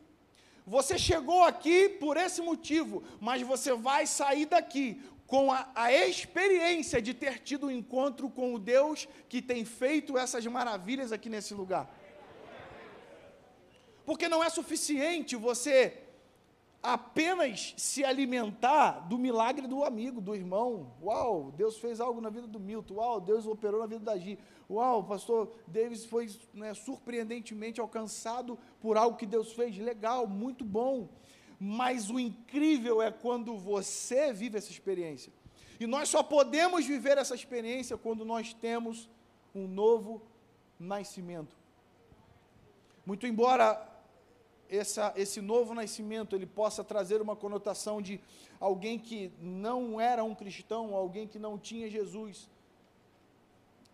Você 0.65 0.98
chegou 0.98 1.44
aqui 1.44 1.89
por 1.89 2.15
esse 2.15 2.42
motivo, 2.42 3.03
mas 3.20 3.42
você 3.42 3.74
vai 3.74 4.08
sair 4.08 4.46
daqui 4.46 5.01
com 5.27 5.51
a, 5.51 5.68
a, 5.75 5.92
experiência 5.94 7.01
de 7.01 7.13
ter 7.13 7.39
tido 7.39 7.68
um 7.68 7.72
encontro 7.72 8.30
com 8.30 8.53
o 8.53 8.60
Deus 8.60 9.08
que 9.27 9.42
tem 9.42 9.65
feito 9.65 10.18
essas 10.18 10.46
maravilhas 10.46 11.12
aqui 11.12 11.30
nesse 11.30 11.53
lugar. 11.53 11.94
Porque 14.06 14.28
não 14.28 14.44
é 14.44 14.50
suficiente 14.50 15.36
você 15.36 16.04
apenas 16.84 17.74
se 17.78 18.04
alimentar 18.04 19.08
do 19.08 19.18
milagre 19.18 19.66
do 19.68 19.86
amigo, 19.86 20.20
do 20.20 20.36
irmão. 20.36 20.92
Uau, 21.02 21.54
Deus 21.56 21.78
fez 21.78 22.02
algo 22.02 22.20
na 22.20 22.30
vida 22.30 22.46
do 22.46 22.60
Milton. 22.60 22.96
Uau, 22.96 23.22
Deus 23.22 23.48
operou 23.48 23.80
na 23.80 23.88
vida 23.88 24.04
da 24.04 24.18
Gi. 24.18 24.38
Uau, 24.70 25.00
o 25.00 25.04
pastor 25.06 25.50
Davis 25.66 26.04
foi 26.04 26.30
né, 26.54 26.74
surpreendentemente 26.74 27.80
alcançado 27.80 28.60
por 28.82 28.98
algo 28.98 29.16
que 29.16 29.26
Deus 29.26 29.54
fez. 29.54 29.78
Legal, 29.78 30.28
muito 30.28 30.66
bom. 30.66 31.08
Mas 31.58 32.10
o 32.10 32.20
incrível 32.20 33.02
é 33.02 33.10
quando 33.10 33.58
você 33.58 34.34
vive 34.34 34.58
essa 34.58 34.70
experiência. 34.70 35.32
E 35.80 35.88
nós 35.88 36.10
só 36.10 36.22
podemos 36.22 36.86
viver 36.86 37.18
essa 37.18 37.34
experiência 37.34 37.98
quando 37.98 38.26
nós 38.26 38.54
temos 38.54 39.10
um 39.56 39.68
novo 39.68 40.22
nascimento. 40.78 41.56
Muito 43.06 43.26
embora 43.26 43.93
essa, 44.77 45.13
esse 45.15 45.39
novo 45.39 45.74
nascimento 45.74 46.36
ele 46.36 46.46
possa 46.46 46.84
trazer 46.84 47.22
uma 47.22 47.36
conotação 47.36 48.01
de 48.01 48.20
alguém 48.60 48.98
que 48.98 49.32
não 49.39 50.01
era 50.01 50.24
um 50.24 50.34
cristão, 50.34 50.96
alguém 50.96 51.27
que 51.27 51.38
não 51.38 51.58
tinha 51.58 51.89
Jesus. 51.89 52.50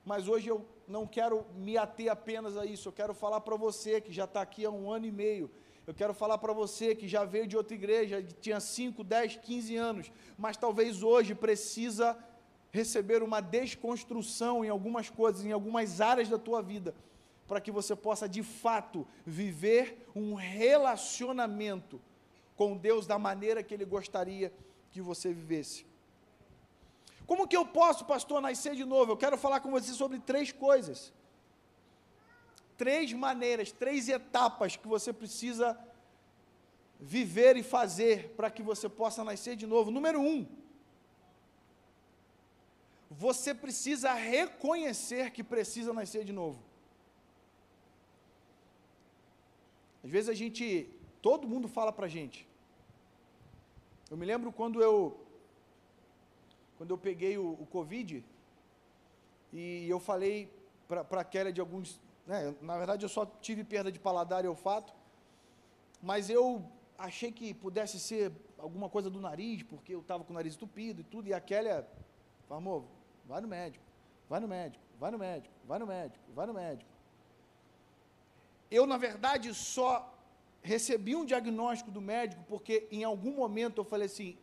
Mas 0.05 0.27
hoje 0.27 0.47
eu 0.47 0.65
não 0.87 1.05
quero 1.05 1.45
me 1.55 1.77
ater 1.77 2.11
apenas 2.11 2.57
a 2.57 2.65
isso, 2.65 2.87
eu 2.87 2.93
quero 2.93 3.13
falar 3.13 3.41
para 3.41 3.55
você 3.55 3.99
que 3.99 4.11
já 4.11 4.23
está 4.23 4.41
aqui 4.41 4.65
há 4.65 4.71
um 4.71 4.89
ano 4.91 5.05
e 5.05 5.11
meio, 5.11 5.51
eu 5.85 5.93
quero 5.93 6.13
falar 6.13 6.37
para 6.37 6.53
você 6.53 6.95
que 6.95 7.07
já 7.07 7.25
veio 7.25 7.47
de 7.47 7.57
outra 7.57 7.75
igreja, 7.75 8.21
que 8.21 8.33
tinha 8.33 8.59
5, 8.59 9.03
10, 9.03 9.37
15 9.37 9.75
anos, 9.75 10.11
mas 10.37 10.55
talvez 10.55 11.03
hoje 11.03 11.35
precisa 11.35 12.17
receber 12.71 13.21
uma 13.21 13.41
desconstrução 13.41 14.63
em 14.63 14.69
algumas 14.69 15.09
coisas, 15.09 15.43
em 15.43 15.51
algumas 15.51 15.99
áreas 15.99 16.29
da 16.29 16.37
tua 16.37 16.61
vida 16.61 16.95
para 17.49 17.59
que 17.59 17.71
você 17.71 17.95
possa 17.95 18.29
de 18.29 18.43
fato 18.43 19.07
viver 19.25 20.07
um 20.15 20.35
relacionamento 20.35 21.99
com 22.55 22.77
Deus 22.77 23.07
da 23.07 23.17
maneira 23.17 23.63
que 23.63 23.73
Ele 23.73 23.85
gostaria 23.85 24.53
que 24.91 25.01
você 25.01 25.33
vivesse. 25.33 25.83
Como 27.25 27.47
que 27.47 27.57
eu 27.57 27.65
posso, 27.65 28.05
pastor, 28.05 28.39
nascer 28.39 28.75
de 28.75 28.85
novo? 28.85 29.13
Eu 29.13 29.17
quero 29.17 29.35
falar 29.35 29.61
com 29.61 29.71
você 29.71 29.91
sobre 29.93 30.19
três 30.19 30.51
coisas. 30.51 31.11
Três 32.77 33.11
maneiras, 33.13 33.71
três 33.71 34.07
etapas 34.07 34.75
que 34.75 34.87
você 34.87 35.11
precisa 35.11 35.77
viver 36.99 37.57
e 37.57 37.63
fazer 37.63 38.29
para 38.37 38.51
que 38.51 38.61
você 38.61 38.87
possa 38.87 39.23
nascer 39.23 39.55
de 39.55 39.65
novo. 39.65 39.89
Número 39.89 40.21
um, 40.21 40.47
você 43.09 43.55
precisa 43.55 44.13
reconhecer 44.13 45.31
que 45.31 45.43
precisa 45.43 45.91
nascer 45.91 46.23
de 46.23 46.31
novo. 46.31 46.68
Às 50.03 50.09
vezes 50.09 50.29
a 50.29 50.33
gente, 50.33 50.89
todo 51.21 51.47
mundo 51.47 51.67
fala 51.67 51.91
para 51.91 52.05
a 52.05 52.09
gente. 52.09 52.47
Eu 54.09 54.17
me 54.17 54.25
lembro 54.25 54.51
quando 54.51 54.81
eu, 54.81 55.19
quando 56.77 56.91
eu 56.91 56.97
peguei 56.97 57.37
o, 57.37 57.51
o 57.53 57.65
Covid, 57.65 58.23
e 59.51 59.87
eu 59.89 59.99
falei 59.99 60.51
para 60.87 61.21
a 61.21 61.23
Kélia 61.23 61.51
de 61.51 61.59
alguns, 61.59 61.99
né, 62.25 62.55
na 62.61 62.77
verdade 62.77 63.03
eu 63.03 63.09
só 63.09 63.25
tive 63.25 63.63
perda 63.63 63.91
de 63.91 63.99
paladar 63.99 64.43
e 64.45 64.47
olfato, 64.47 64.93
mas 66.01 66.29
eu 66.29 66.63
achei 66.97 67.31
que 67.31 67.53
pudesse 67.53 67.99
ser 67.99 68.31
alguma 68.57 68.89
coisa 68.89 69.09
do 69.09 69.19
nariz, 69.19 69.63
porque 69.63 69.93
eu 69.93 69.99
estava 69.99 70.23
com 70.23 70.31
o 70.31 70.35
nariz 70.35 70.55
entupido 70.55 71.01
e 71.01 71.03
tudo, 71.03 71.27
e 71.27 71.33
a 71.33 71.41
falou, 72.47 72.57
amor, 72.57 72.85
vai 73.25 73.41
no 73.41 73.47
médico, 73.47 73.83
vai 74.29 74.39
no 74.39 74.47
médico, 74.47 74.83
vai 74.99 75.11
no 75.11 75.17
médico, 75.17 75.53
vai 75.67 75.79
no 75.79 75.87
médico, 75.87 76.23
vai 76.33 76.47
no 76.47 76.53
médico 76.53 76.98
eu, 78.69 78.85
na 78.85 78.97
verdade, 78.97 79.53
só 79.53 80.15
recebi 80.61 81.15
um 81.15 81.25
diagnóstico 81.25 81.91
do 81.91 82.01
médico 82.01 82.43
porque 82.47 82.87
em 82.91 83.03
algum 83.03 83.31
momento 83.31 83.79
eu 83.79 83.85
falei 83.85 84.05
assim: 84.05 84.37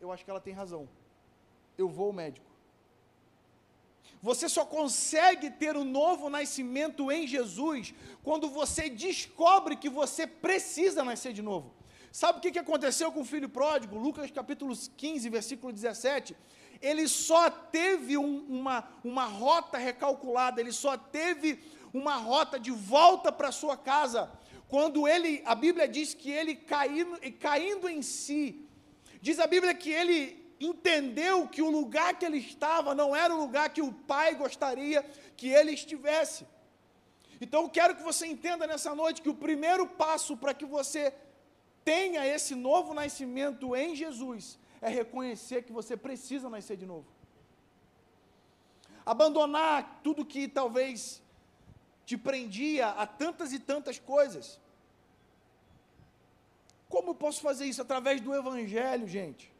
eu 0.00 0.10
acho 0.12 0.24
que 0.24 0.30
ela 0.30 0.40
tem 0.40 0.52
razão. 0.52 0.88
Eu 1.78 1.88
vou 1.88 2.06
ao 2.06 2.12
médico. 2.12 2.46
Você 4.22 4.48
só 4.48 4.64
consegue 4.64 5.50
ter 5.50 5.76
um 5.76 5.84
novo 5.84 6.30
nascimento 6.30 7.12
em 7.12 7.26
Jesus 7.26 7.94
quando 8.22 8.48
você 8.48 8.88
descobre 8.88 9.76
que 9.76 9.88
você 9.88 10.26
precisa 10.26 11.04
nascer 11.04 11.32
de 11.32 11.42
novo. 11.42 11.72
Sabe 12.10 12.38
o 12.38 12.40
que 12.40 12.58
aconteceu 12.58 13.12
com 13.12 13.20
o 13.20 13.24
filho 13.24 13.48
pródigo? 13.48 13.98
Lucas 13.98 14.30
capítulo 14.30 14.74
15, 14.96 15.28
versículo 15.28 15.72
17. 15.72 16.34
Ele 16.80 17.06
só 17.06 17.50
teve 17.50 18.16
um, 18.16 18.38
uma, 18.48 18.88
uma 19.04 19.26
rota 19.26 19.76
recalculada, 19.76 20.60
ele 20.60 20.72
só 20.72 20.96
teve 20.96 21.62
uma 21.96 22.16
rota 22.16 22.58
de 22.58 22.70
volta 22.70 23.30
para 23.32 23.50
sua 23.50 23.76
casa. 23.76 24.30
Quando 24.68 25.06
ele, 25.08 25.42
a 25.44 25.54
Bíblia 25.54 25.86
diz 25.88 26.12
que 26.12 26.30
ele 26.30 26.54
caindo, 26.54 27.18
caindo 27.40 27.88
em 27.88 28.02
si, 28.02 28.68
diz 29.20 29.38
a 29.38 29.46
Bíblia 29.46 29.74
que 29.74 29.90
ele 29.90 30.20
entendeu 30.60 31.46
que 31.46 31.62
o 31.62 31.70
lugar 31.70 32.18
que 32.18 32.24
ele 32.24 32.38
estava 32.38 32.94
não 32.94 33.14
era 33.14 33.34
o 33.34 33.38
lugar 33.38 33.70
que 33.70 33.82
o 33.82 33.92
pai 33.92 34.34
gostaria 34.34 35.02
que 35.36 35.48
ele 35.48 35.72
estivesse. 35.72 36.46
Então 37.40 37.62
eu 37.62 37.68
quero 37.68 37.94
que 37.94 38.02
você 38.02 38.26
entenda 38.26 38.66
nessa 38.66 38.94
noite 38.94 39.22
que 39.22 39.28
o 39.28 39.34
primeiro 39.34 39.86
passo 39.86 40.36
para 40.36 40.54
que 40.54 40.64
você 40.64 41.14
tenha 41.84 42.26
esse 42.26 42.54
novo 42.54 42.92
nascimento 42.94 43.76
em 43.76 43.94
Jesus 43.94 44.58
é 44.80 44.88
reconhecer 44.88 45.62
que 45.62 45.72
você 45.72 45.96
precisa 45.96 46.48
nascer 46.48 46.76
de 46.76 46.86
novo. 46.86 47.06
Abandonar 49.04 50.00
tudo 50.02 50.24
que 50.24 50.48
talvez 50.48 51.22
te 52.06 52.16
prendia 52.16 52.88
a 52.90 53.06
tantas 53.06 53.52
e 53.52 53.58
tantas 53.58 53.98
coisas. 53.98 54.60
Como 56.88 57.10
eu 57.10 57.14
posso 57.14 57.40
fazer 57.42 57.66
isso? 57.66 57.82
Através 57.82 58.20
do 58.20 58.32
Evangelho, 58.32 59.08
gente. 59.08 59.52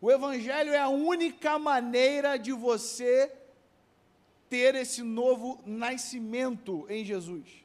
O 0.00 0.10
Evangelho 0.10 0.74
é 0.74 0.78
a 0.78 0.90
única 0.90 1.58
maneira 1.58 2.38
de 2.38 2.52
você 2.52 3.34
ter 4.50 4.74
esse 4.74 5.02
novo 5.02 5.58
nascimento 5.64 6.86
em 6.90 7.02
Jesus. 7.02 7.64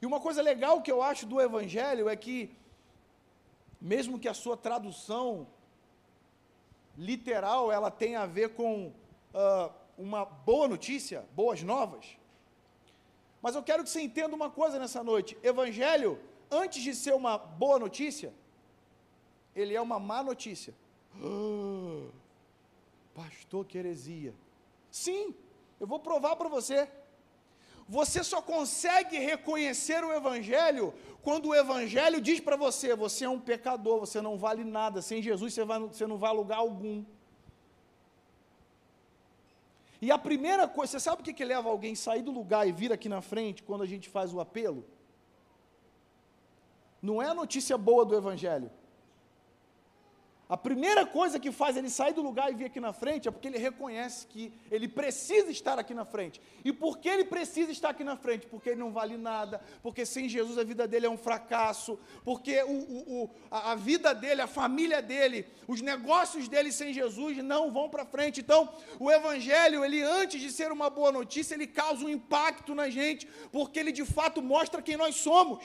E 0.00 0.06
uma 0.06 0.20
coisa 0.20 0.40
legal 0.40 0.80
que 0.80 0.92
eu 0.92 1.02
acho 1.02 1.26
do 1.26 1.40
Evangelho 1.40 2.08
é 2.08 2.14
que, 2.14 2.54
mesmo 3.80 4.18
que 4.20 4.28
a 4.28 4.34
sua 4.34 4.56
tradução 4.56 5.48
literal 6.96 7.72
ela 7.72 7.90
tenha 7.90 8.20
a 8.20 8.26
ver 8.26 8.50
com 8.54 8.92
uh, 9.34 9.79
uma 10.00 10.24
boa 10.24 10.66
notícia, 10.66 11.18
boas 11.34 11.62
novas, 11.62 12.04
mas 13.42 13.54
eu 13.54 13.62
quero 13.62 13.82
que 13.84 13.90
você 13.90 14.00
entenda 14.00 14.34
uma 14.34 14.50
coisa 14.50 14.78
nessa 14.78 15.02
noite: 15.02 15.36
Evangelho, 15.42 16.18
antes 16.50 16.82
de 16.82 16.94
ser 16.94 17.14
uma 17.14 17.38
boa 17.38 17.78
notícia, 17.78 18.32
ele 19.54 19.74
é 19.74 19.80
uma 19.80 19.98
má 19.98 20.22
notícia. 20.22 20.74
pastor, 23.14 23.64
que 23.66 23.78
heresia. 23.78 24.34
Sim, 24.90 25.34
eu 25.78 25.86
vou 25.86 25.98
provar 25.98 26.36
para 26.36 26.48
você. 26.48 26.88
Você 27.88 28.22
só 28.22 28.40
consegue 28.40 29.18
reconhecer 29.18 30.04
o 30.04 30.12
Evangelho 30.12 30.94
quando 31.22 31.48
o 31.48 31.54
Evangelho 31.54 32.20
diz 32.20 32.40
para 32.40 32.56
você: 32.56 32.94
você 32.94 33.24
é 33.24 33.28
um 33.28 33.40
pecador, 33.40 33.98
você 34.00 34.20
não 34.20 34.38
vale 34.38 34.64
nada, 34.64 35.02
sem 35.02 35.22
Jesus 35.22 35.52
você, 35.54 35.64
vai, 35.64 35.80
você 35.80 36.06
não 36.06 36.18
vai 36.18 36.30
a 36.30 36.34
lugar 36.34 36.58
algum. 36.58 37.04
E 40.00 40.10
a 40.10 40.18
primeira 40.18 40.66
coisa, 40.66 40.92
você 40.92 41.00
sabe 41.00 41.20
o 41.20 41.24
que, 41.24 41.32
que 41.32 41.44
leva 41.44 41.68
alguém 41.68 41.94
sair 41.94 42.22
do 42.22 42.30
lugar 42.30 42.66
e 42.66 42.72
vir 42.72 42.92
aqui 42.92 43.08
na 43.08 43.20
frente 43.20 43.62
quando 43.62 43.82
a 43.82 43.86
gente 43.86 44.08
faz 44.08 44.32
o 44.32 44.40
apelo? 44.40 44.84
Não 47.02 47.20
é 47.20 47.26
a 47.26 47.34
notícia 47.34 47.76
boa 47.76 48.04
do 48.04 48.14
Evangelho. 48.14 48.70
A 50.50 50.56
primeira 50.56 51.06
coisa 51.06 51.38
que 51.38 51.52
faz 51.52 51.76
ele 51.76 51.88
sair 51.88 52.12
do 52.12 52.22
lugar 52.22 52.50
e 52.50 52.56
vir 52.56 52.64
aqui 52.64 52.80
na 52.80 52.92
frente 52.92 53.28
é 53.28 53.30
porque 53.30 53.46
ele 53.46 53.56
reconhece 53.56 54.26
que 54.26 54.52
ele 54.68 54.88
precisa 54.88 55.48
estar 55.48 55.78
aqui 55.78 55.94
na 55.94 56.04
frente. 56.04 56.42
E 56.64 56.72
por 56.72 56.98
que 56.98 57.08
ele 57.08 57.24
precisa 57.24 57.70
estar 57.70 57.90
aqui 57.90 58.02
na 58.02 58.16
frente? 58.16 58.48
Porque 58.48 58.70
ele 58.70 58.80
não 58.80 58.90
vale 58.90 59.16
nada, 59.16 59.62
porque 59.80 60.04
sem 60.04 60.28
Jesus 60.28 60.58
a 60.58 60.64
vida 60.64 60.88
dele 60.88 61.06
é 61.06 61.08
um 61.08 61.16
fracasso, 61.16 62.00
porque 62.24 62.60
o, 62.64 62.72
o, 62.72 63.22
o, 63.22 63.30
a, 63.48 63.70
a 63.70 63.74
vida 63.76 64.12
dele, 64.12 64.42
a 64.42 64.48
família 64.48 65.00
dele, 65.00 65.46
os 65.68 65.80
negócios 65.80 66.48
dele 66.48 66.72
sem 66.72 66.92
Jesus 66.92 67.36
não 67.36 67.70
vão 67.70 67.88
para 67.88 68.04
frente. 68.04 68.40
Então, 68.40 68.74
o 68.98 69.08
Evangelho, 69.08 69.84
ele 69.84 70.02
antes 70.02 70.40
de 70.40 70.50
ser 70.50 70.72
uma 70.72 70.90
boa 70.90 71.12
notícia, 71.12 71.54
ele 71.54 71.68
causa 71.68 72.04
um 72.04 72.08
impacto 72.08 72.74
na 72.74 72.90
gente, 72.90 73.24
porque 73.52 73.78
ele 73.78 73.92
de 73.92 74.04
fato 74.04 74.42
mostra 74.42 74.82
quem 74.82 74.96
nós 74.96 75.14
somos. 75.14 75.64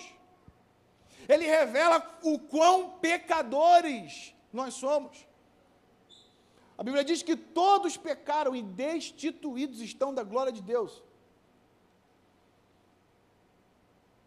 Ele 1.28 1.48
revela 1.48 2.20
o 2.22 2.38
quão 2.38 2.92
pecadores 3.00 4.35
nós 4.56 4.74
somos. 4.74 5.28
A 6.78 6.84
Bíblia 6.84 7.04
diz 7.04 7.22
que 7.22 7.36
todos 7.36 7.96
pecaram 7.96 8.56
e 8.56 8.62
destituídos 8.62 9.80
estão 9.80 10.14
da 10.14 10.24
glória 10.24 10.52
de 10.52 10.62
Deus. 10.62 11.04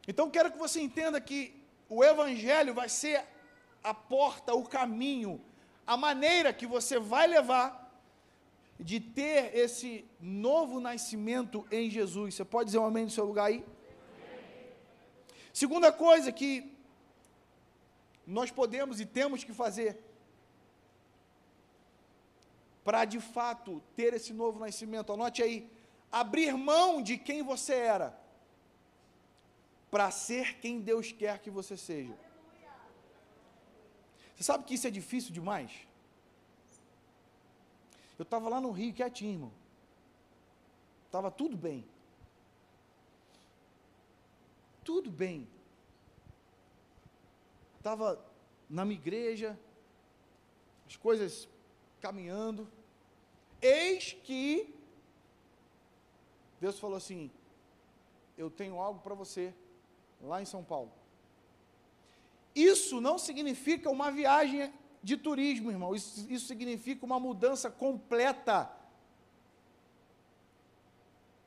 Então 0.07 0.31
quero 0.31 0.51
que 0.53 0.59
você 0.59 0.81
entenda 0.81 1.21
que 1.21 1.41
o 1.89 2.03
Evangelho 2.03 2.73
vai 2.73 2.89
ser 2.89 3.25
a 3.83 3.93
porta, 3.93 4.55
o 4.55 4.65
caminho, 4.65 5.41
a 5.87 5.97
maneira 5.97 6.53
que 6.53 6.67
você 6.67 6.99
vai 6.99 7.27
levar 7.27 7.69
de 8.81 9.01
ter 9.01 9.55
esse 9.55 10.05
novo 10.21 10.81
nascimento 10.81 11.67
em 11.71 11.91
Jesus. 11.91 12.35
Você 12.35 12.45
pode 12.45 12.67
dizer 12.67 12.79
um 12.79 12.87
amém 12.87 13.05
no 13.05 13.11
seu 13.11 13.25
lugar 13.25 13.47
aí? 13.47 13.65
Segunda 15.53 15.91
coisa 15.91 16.31
que 16.31 16.73
nós 18.27 18.51
podemos 18.51 19.01
e 19.01 19.07
temos 19.07 19.43
que 19.43 19.53
fazer 19.53 20.08
para 22.89 23.05
de 23.05 23.21
fato 23.21 23.83
ter 23.95 24.15
esse 24.15 24.33
novo 24.33 24.59
nascimento. 24.59 25.13
Anote 25.13 25.43
aí: 25.43 25.71
abrir 26.11 26.55
mão 26.57 27.03
de 27.03 27.19
quem 27.19 27.43
você 27.43 27.75
era, 27.75 28.19
para 29.91 30.11
ser 30.11 30.59
quem 30.59 30.81
Deus 30.81 31.13
quer 31.13 31.39
que 31.39 31.51
você 31.51 31.77
seja. 31.77 32.17
Você 34.35 34.43
sabe 34.43 34.65
que 34.65 34.73
isso 34.73 34.87
é 34.87 34.91
difícil 34.91 35.35
demais? 35.35 35.71
Eu 38.19 38.23
estava 38.23 38.49
lá 38.49 38.59
no 38.59 38.71
Rio 38.71 38.95
quietinho, 38.95 39.33
irmão. 39.33 39.53
Estava 41.05 41.31
tudo 41.31 41.59
bem. 41.59 41.87
Tudo 44.83 45.11
bem. 45.11 45.47
Estava 47.77 48.19
na 48.67 48.83
minha 48.87 48.99
igreja, 48.99 49.61
as 50.87 50.97
coisas 50.97 51.47
caminhando. 52.01 52.78
Eis 53.61 54.17
que 54.25 54.75
Deus 56.61 56.79
falou 56.79 56.97
assim: 56.97 57.31
Eu 58.37 58.51
tenho 58.51 58.79
algo 58.79 59.01
para 59.01 59.15
você 59.15 59.55
lá 60.21 60.41
em 60.41 60.45
São 60.45 60.63
Paulo. 60.63 60.93
Isso 62.55 63.01
não 63.01 63.19
significa 63.19 63.91
uma 63.91 64.11
viagem 64.11 64.73
de 65.03 65.17
turismo, 65.17 65.71
irmão. 65.71 65.95
Isso, 65.95 66.27
isso 66.31 66.47
significa 66.47 67.05
uma 67.05 67.21
mudança 67.21 67.71
completa 67.71 68.71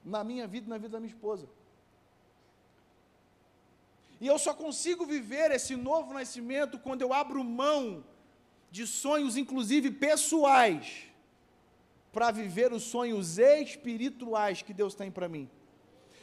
na 0.03 0.23
minha 0.23 0.47
vida 0.47 0.67
e 0.67 0.69
na 0.69 0.77
vida 0.77 0.89
da 0.89 0.99
minha 0.99 1.13
esposa. 1.13 1.47
E 4.19 4.27
eu 4.27 4.37
só 4.37 4.53
consigo 4.53 5.05
viver 5.05 5.51
esse 5.51 5.75
novo 5.75 6.13
nascimento 6.13 6.79
quando 6.79 7.01
eu 7.01 7.11
abro 7.11 7.43
mão 7.43 8.05
de 8.69 8.85
sonhos, 8.85 9.35
inclusive 9.35 9.91
pessoais 9.91 11.10
para 12.11 12.31
viver 12.31 12.73
os 12.73 12.83
sonhos 12.83 13.37
espirituais 13.37 14.61
que 14.61 14.73
Deus 14.73 14.93
tem 14.93 15.09
para 15.09 15.29
mim. 15.29 15.49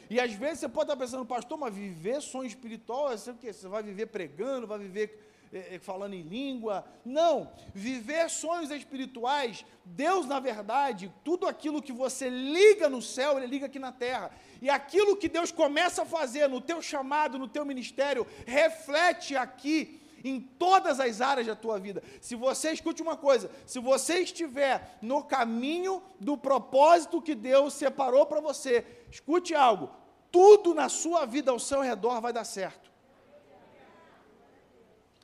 E 0.09 0.19
às 0.19 0.33
vezes 0.33 0.59
você 0.59 0.69
pode 0.69 0.91
estar 0.91 0.97
pensando, 0.97 1.25
pastor, 1.25 1.57
mas 1.57 1.73
viver 1.73 2.21
sonho 2.21 2.47
espiritual, 2.47 3.11
é 3.11 3.15
o 3.15 3.35
quê? 3.35 3.53
Você 3.53 3.67
vai 3.67 3.83
viver 3.83 4.07
pregando, 4.07 4.65
vai 4.65 4.79
viver 4.79 5.29
é, 5.53 5.79
falando 5.79 6.13
em 6.13 6.21
língua. 6.21 6.85
Não, 7.05 7.51
viver 7.73 8.29
sonhos 8.29 8.71
espirituais, 8.71 9.65
Deus, 9.85 10.25
na 10.25 10.39
verdade, 10.39 11.13
tudo 11.23 11.47
aquilo 11.47 11.81
que 11.81 11.91
você 11.91 12.29
liga 12.29 12.89
no 12.89 13.01
céu, 13.01 13.37
Ele 13.37 13.47
liga 13.47 13.67
aqui 13.67 13.79
na 13.79 13.91
terra. 13.91 14.31
E 14.61 14.69
aquilo 14.69 15.15
que 15.15 15.29
Deus 15.29 15.51
começa 15.51 16.01
a 16.01 16.05
fazer 16.05 16.47
no 16.47 16.59
teu 16.59 16.81
chamado, 16.81 17.37
no 17.37 17.47
teu 17.47 17.63
ministério, 17.63 18.25
reflete 18.45 19.35
aqui 19.35 20.01
em 20.23 20.39
todas 20.39 20.99
as 20.99 21.21
áreas 21.21 21.47
da 21.47 21.55
tua 21.55 21.79
vida. 21.79 22.03
Se 22.21 22.35
você, 22.35 22.71
escute 22.71 23.01
uma 23.01 23.17
coisa, 23.17 23.49
se 23.65 23.79
você 23.79 24.19
estiver 24.19 24.97
no 25.01 25.23
caminho 25.23 26.01
do 26.19 26.37
propósito 26.37 27.21
que 27.21 27.35
Deus 27.35 27.73
separou 27.73 28.25
para 28.25 28.41
você, 28.41 28.85
escute 29.11 29.55
algo, 29.55 29.89
tudo 30.31 30.73
na 30.73 30.89
sua 30.89 31.25
vida 31.25 31.51
ao 31.51 31.59
seu 31.59 31.81
redor 31.81 32.21
vai 32.21 32.31
dar 32.31 32.43
certo. 32.43 32.89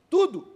Tudo. 0.09 0.55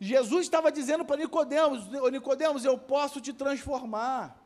Jesus 0.00 0.42
estava 0.42 0.70
dizendo 0.70 1.04
para 1.04 1.16
Nicodemos, 1.16 1.88
Nicodemos, 2.10 2.64
eu 2.64 2.76
posso 2.76 3.20
te 3.20 3.32
transformar. 3.32 4.43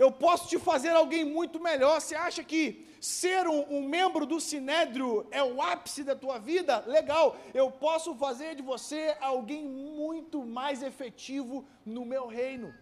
Eu 0.00 0.10
posso 0.10 0.48
te 0.48 0.58
fazer 0.58 0.92
alguém 1.00 1.26
muito 1.26 1.60
melhor. 1.60 2.00
Você 2.00 2.14
acha 2.14 2.42
que 2.42 2.86
ser 2.98 3.46
um, 3.46 3.60
um, 3.76 3.82
membro 3.86 4.24
do 4.24 4.40
Sinédrio 4.40 5.26
é 5.30 5.42
o 5.44 5.60
ápice 5.60 6.02
da 6.02 6.16
tua 6.16 6.38
vida, 6.38 6.82
legal, 6.86 7.36
eu 7.52 7.70
posso 7.70 8.14
fazer 8.14 8.54
de 8.54 8.62
você 8.62 9.14
alguém 9.20 9.62
muito 9.62 10.42
mais 10.42 10.82
efetivo 10.82 11.66
no 11.84 12.06
meu 12.06 12.26
reino. 12.26 12.74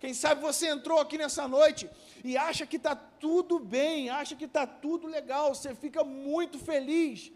Quem 0.00 0.12
sabe 0.12 0.42
você 0.42 0.66
entrou 0.66 0.98
aqui 0.98 1.16
nessa 1.16 1.46
noite 1.46 1.88
e 2.24 2.36
acha 2.36 2.66
que 2.66 2.78
está 2.78 2.96
tudo 2.96 3.60
bem, 3.60 4.10
acha 4.10 4.34
que 4.34 4.46
está 4.46 4.66
tudo 4.66 5.06
legal, 5.06 5.54
você 5.54 5.72
fica 5.72 6.02
muito 6.02 6.58
feliz 6.58 7.30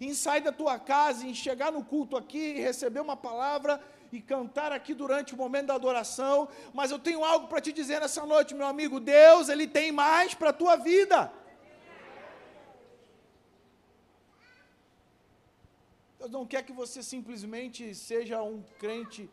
em 0.00 0.14
sair 0.14 0.40
da 0.40 0.52
tua 0.52 0.78
casa, 0.78 1.26
em 1.26 1.34
chegar 1.34 1.70
no 1.70 1.84
culto 1.84 2.16
aqui 2.16 2.54
e 2.56 2.60
receber 2.60 3.00
uma 3.00 3.16
palavra 3.16 3.78
e 4.12 4.20
cantar 4.20 4.72
aqui 4.72 4.94
durante 4.94 5.34
o 5.34 5.36
momento 5.36 5.66
da 5.66 5.74
adoração, 5.74 6.48
mas 6.72 6.90
eu 6.90 6.98
tenho 6.98 7.24
algo 7.24 7.48
para 7.48 7.60
te 7.60 7.72
dizer 7.72 8.00
nessa 8.00 8.24
noite, 8.24 8.54
meu 8.54 8.66
amigo. 8.66 9.00
Deus, 9.00 9.48
Ele 9.48 9.66
tem 9.66 9.92
mais 9.92 10.34
para 10.34 10.50
a 10.50 10.52
tua 10.52 10.76
vida. 10.76 11.32
Deus 16.18 16.30
não 16.30 16.46
quer 16.46 16.62
que 16.62 16.72
você 16.72 17.02
simplesmente 17.02 17.94
seja 17.94 18.42
um 18.42 18.62
crente 18.78 19.30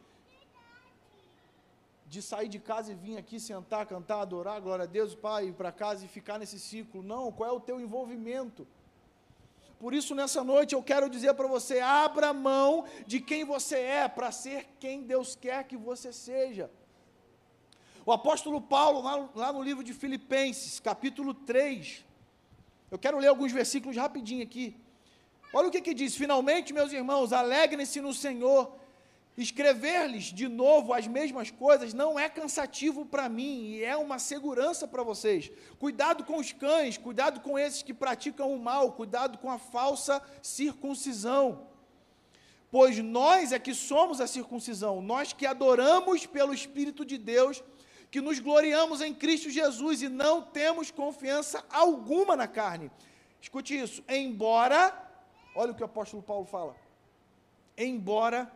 de 2.05 2.21
sair 2.21 2.47
de 2.47 2.59
casa 2.59 2.91
e 2.91 2.95
vir 2.95 3.17
aqui 3.17 3.39
sentar, 3.39 3.85
cantar, 3.85 4.21
adorar, 4.21 4.61
glória 4.61 4.83
a 4.83 4.85
Deus, 4.85 5.15
Pai, 5.15 5.47
ir 5.47 5.53
para 5.53 5.71
casa 5.71 6.05
e 6.05 6.07
ficar 6.07 6.37
nesse 6.37 6.59
ciclo. 6.59 7.01
Não, 7.01 7.31
qual 7.31 7.49
é 7.49 7.53
o 7.53 7.59
teu 7.59 7.81
envolvimento? 7.81 8.67
Por 9.79 9.93
isso, 9.93 10.15
nessa 10.15 10.43
noite, 10.43 10.73
eu 10.73 10.81
quero 10.81 11.09
dizer 11.09 11.33
para 11.33 11.47
você: 11.47 11.79
abra 11.79 12.33
mão 12.33 12.85
de 13.05 13.19
quem 13.19 13.43
você 13.43 13.77
é 13.77 14.07
para 14.07 14.31
ser 14.31 14.67
quem 14.79 15.01
Deus 15.01 15.35
quer 15.35 15.63
que 15.65 15.75
você 15.75 16.13
seja. 16.13 16.69
O 18.05 18.11
apóstolo 18.11 18.61
Paulo, 18.61 19.01
lá, 19.01 19.29
lá, 19.35 19.51
no 19.51 19.61
livro 19.61 19.83
de 19.83 19.93
Filipenses, 19.93 20.79
capítulo 20.79 21.33
3, 21.33 22.05
eu 22.91 22.99
quero 22.99 23.17
ler 23.17 23.27
alguns 23.27 23.51
versículos 23.51 23.97
rapidinho 23.97 24.43
aqui. 24.43 24.75
Olha 25.53 25.67
o 25.67 25.71
que, 25.71 25.81
que 25.81 25.93
diz: 25.93 26.15
Finalmente, 26.15 26.73
meus 26.73 26.93
irmãos, 26.93 27.33
alegrem-se 27.33 27.99
no 27.99 28.13
Senhor. 28.13 28.84
Escrever-lhes 29.37 30.25
de 30.25 30.47
novo 30.47 30.93
as 30.93 31.07
mesmas 31.07 31.51
coisas 31.51 31.93
não 31.93 32.17
é 32.17 32.29
cansativo 32.29 33.05
para 33.05 33.27
mim 33.27 33.65
e 33.65 33.83
é 33.83 33.95
uma 33.97 34.17
segurança 34.17 34.87
para 34.87 35.03
vocês. 35.03 35.51
Cuidado 35.77 36.23
com 36.23 36.37
os 36.37 36.53
cães, 36.53 36.97
cuidado 36.97 37.41
com 37.41 37.59
esses 37.59 37.81
que 37.81 37.93
praticam 37.93 38.53
o 38.53 38.59
mal, 38.59 38.93
cuidado 38.93 39.37
com 39.37 39.51
a 39.51 39.57
falsa 39.57 40.21
circuncisão. 40.41 41.67
Pois 42.71 42.97
nós 42.99 43.51
é 43.51 43.59
que 43.59 43.73
somos 43.73 44.21
a 44.21 44.27
circuncisão, 44.27 45.01
nós 45.01 45.33
que 45.33 45.45
adoramos 45.45 46.25
pelo 46.25 46.53
Espírito 46.53 47.03
de 47.03 47.17
Deus, 47.17 47.61
que 48.09 48.21
nos 48.21 48.39
gloriamos 48.39 49.01
em 49.01 49.13
Cristo 49.13 49.49
Jesus 49.49 50.01
e 50.01 50.07
não 50.07 50.41
temos 50.41 50.91
confiança 50.91 51.65
alguma 51.69 52.37
na 52.37 52.47
carne. 52.47 52.89
Escute 53.41 53.77
isso, 53.77 54.01
embora, 54.07 54.93
olha 55.53 55.73
o 55.73 55.75
que 55.75 55.81
o 55.81 55.85
apóstolo 55.85 56.23
Paulo 56.23 56.45
fala, 56.45 56.75
embora 57.77 58.49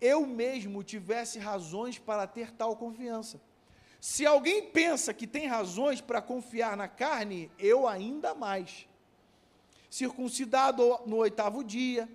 eu 0.00 0.26
mesmo 0.26 0.82
tivesse 0.82 1.38
razões 1.38 1.98
para 1.98 2.26
ter 2.26 2.52
tal 2.52 2.76
confiança. 2.76 3.40
Se 4.00 4.24
alguém 4.24 4.62
pensa 4.62 5.12
que 5.12 5.26
tem 5.26 5.46
razões 5.46 6.00
para 6.00 6.22
confiar 6.22 6.76
na 6.76 6.86
carne, 6.86 7.50
eu 7.58 7.88
ainda 7.88 8.34
mais. 8.34 8.86
Circuncidado 9.90 11.00
no 11.06 11.16
oitavo 11.16 11.64
dia, 11.64 12.08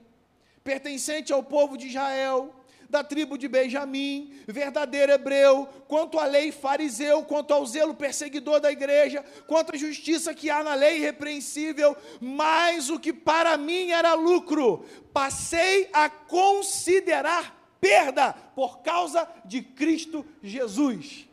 pertencente 0.63 1.34
ao 1.34 1.43
povo 1.43 1.78
de 1.78 1.88
Israel, 1.88 2.56
da 2.89 3.04
tribo 3.04 3.38
de 3.38 3.48
Benjamim, 3.48 4.39
verdadeiro 4.48 5.12
hebreu, 5.12 5.67
quanto 5.88 6.19
à 6.19 6.26
lei 6.26 6.52
fariseu, 6.52 7.24
quanto 7.24 7.52
ao 7.52 7.65
zelo 7.65 7.96
perseguidor 7.96 8.60
da 8.60 8.72
igreja, 8.72 9.26
quanto 9.48 9.74
à 9.74 9.78
justiça 9.78 10.34
que 10.34 10.50
há 10.50 10.63
na 10.63 10.76
lei 10.76 10.98
irrepreensível, 10.98 11.98
mas 12.22 12.91
o 12.91 13.00
que 13.00 13.12
para 13.12 13.58
mim 13.58 13.89
era 13.89 14.13
lucro, 14.13 14.86
passei 15.12 15.89
a 15.91 16.08
considerar 16.08 17.62
perda 17.84 18.32
por 18.56 18.80
causa 18.80 19.28
de 19.43 19.62
Cristo 19.62 20.26
Jesus. 20.41 21.28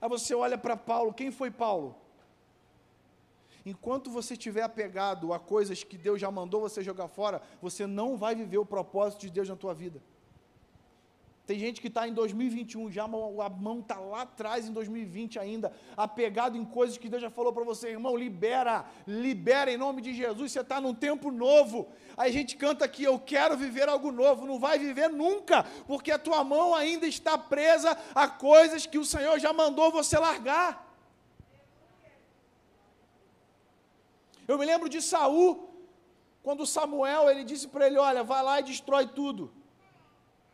Aí 0.00 0.08
você 0.08 0.36
olha 0.36 0.56
para 0.56 0.76
Paulo, 0.76 1.12
quem 1.12 1.32
foi 1.32 1.50
Paulo? 1.50 1.96
Enquanto 3.64 4.08
você 4.08 4.34
estiver 4.34 4.62
apegado 4.62 5.32
a 5.32 5.40
coisas 5.40 5.82
que 5.82 5.98
Deus 5.98 6.20
já 6.20 6.30
mandou 6.30 6.60
você 6.60 6.80
jogar 6.80 7.08
fora, 7.08 7.42
você 7.60 7.88
não 7.88 8.16
vai 8.16 8.36
viver 8.36 8.58
o 8.58 8.64
propósito 8.64 9.22
de 9.22 9.30
Deus 9.30 9.48
na 9.48 9.56
tua 9.56 9.74
vida. 9.74 10.00
Tem 11.46 11.60
gente 11.60 11.80
que 11.80 11.86
está 11.86 12.08
em 12.08 12.12
2021 12.12 12.90
já, 12.90 13.04
a 13.04 13.08
mão 13.08 13.78
está 13.78 14.00
lá 14.00 14.22
atrás 14.22 14.68
em 14.68 14.72
2020 14.72 15.38
ainda, 15.38 15.72
apegado 15.96 16.58
em 16.58 16.64
coisas 16.64 16.98
que 16.98 17.08
Deus 17.08 17.22
já 17.22 17.30
falou 17.30 17.52
para 17.52 17.62
você, 17.62 17.90
irmão, 17.90 18.16
libera, 18.16 18.84
libera 19.06 19.70
em 19.70 19.76
nome 19.76 20.02
de 20.02 20.12
Jesus, 20.12 20.50
você 20.50 20.60
está 20.60 20.80
num 20.80 20.92
tempo 20.92 21.30
novo. 21.30 21.86
Aí 22.16 22.30
a 22.30 22.32
gente 22.32 22.56
canta 22.56 22.84
aqui, 22.84 23.04
eu 23.04 23.16
quero 23.20 23.56
viver 23.56 23.88
algo 23.88 24.10
novo, 24.10 24.44
não 24.44 24.58
vai 24.58 24.76
viver 24.76 25.08
nunca, 25.08 25.62
porque 25.86 26.10
a 26.10 26.18
tua 26.18 26.42
mão 26.42 26.74
ainda 26.74 27.06
está 27.06 27.38
presa 27.38 27.96
a 28.12 28.26
coisas 28.26 28.84
que 28.84 28.98
o 28.98 29.04
Senhor 29.04 29.38
já 29.38 29.52
mandou 29.52 29.92
você 29.92 30.18
largar. 30.18 30.84
Eu 34.48 34.58
me 34.58 34.66
lembro 34.66 34.88
de 34.88 35.00
Saul, 35.00 35.70
quando 36.42 36.66
Samuel 36.66 37.30
ele 37.30 37.44
disse 37.44 37.68
para 37.68 37.86
ele: 37.86 37.98
Olha, 37.98 38.24
vai 38.24 38.42
lá 38.42 38.58
e 38.58 38.64
destrói 38.64 39.06
tudo 39.06 39.55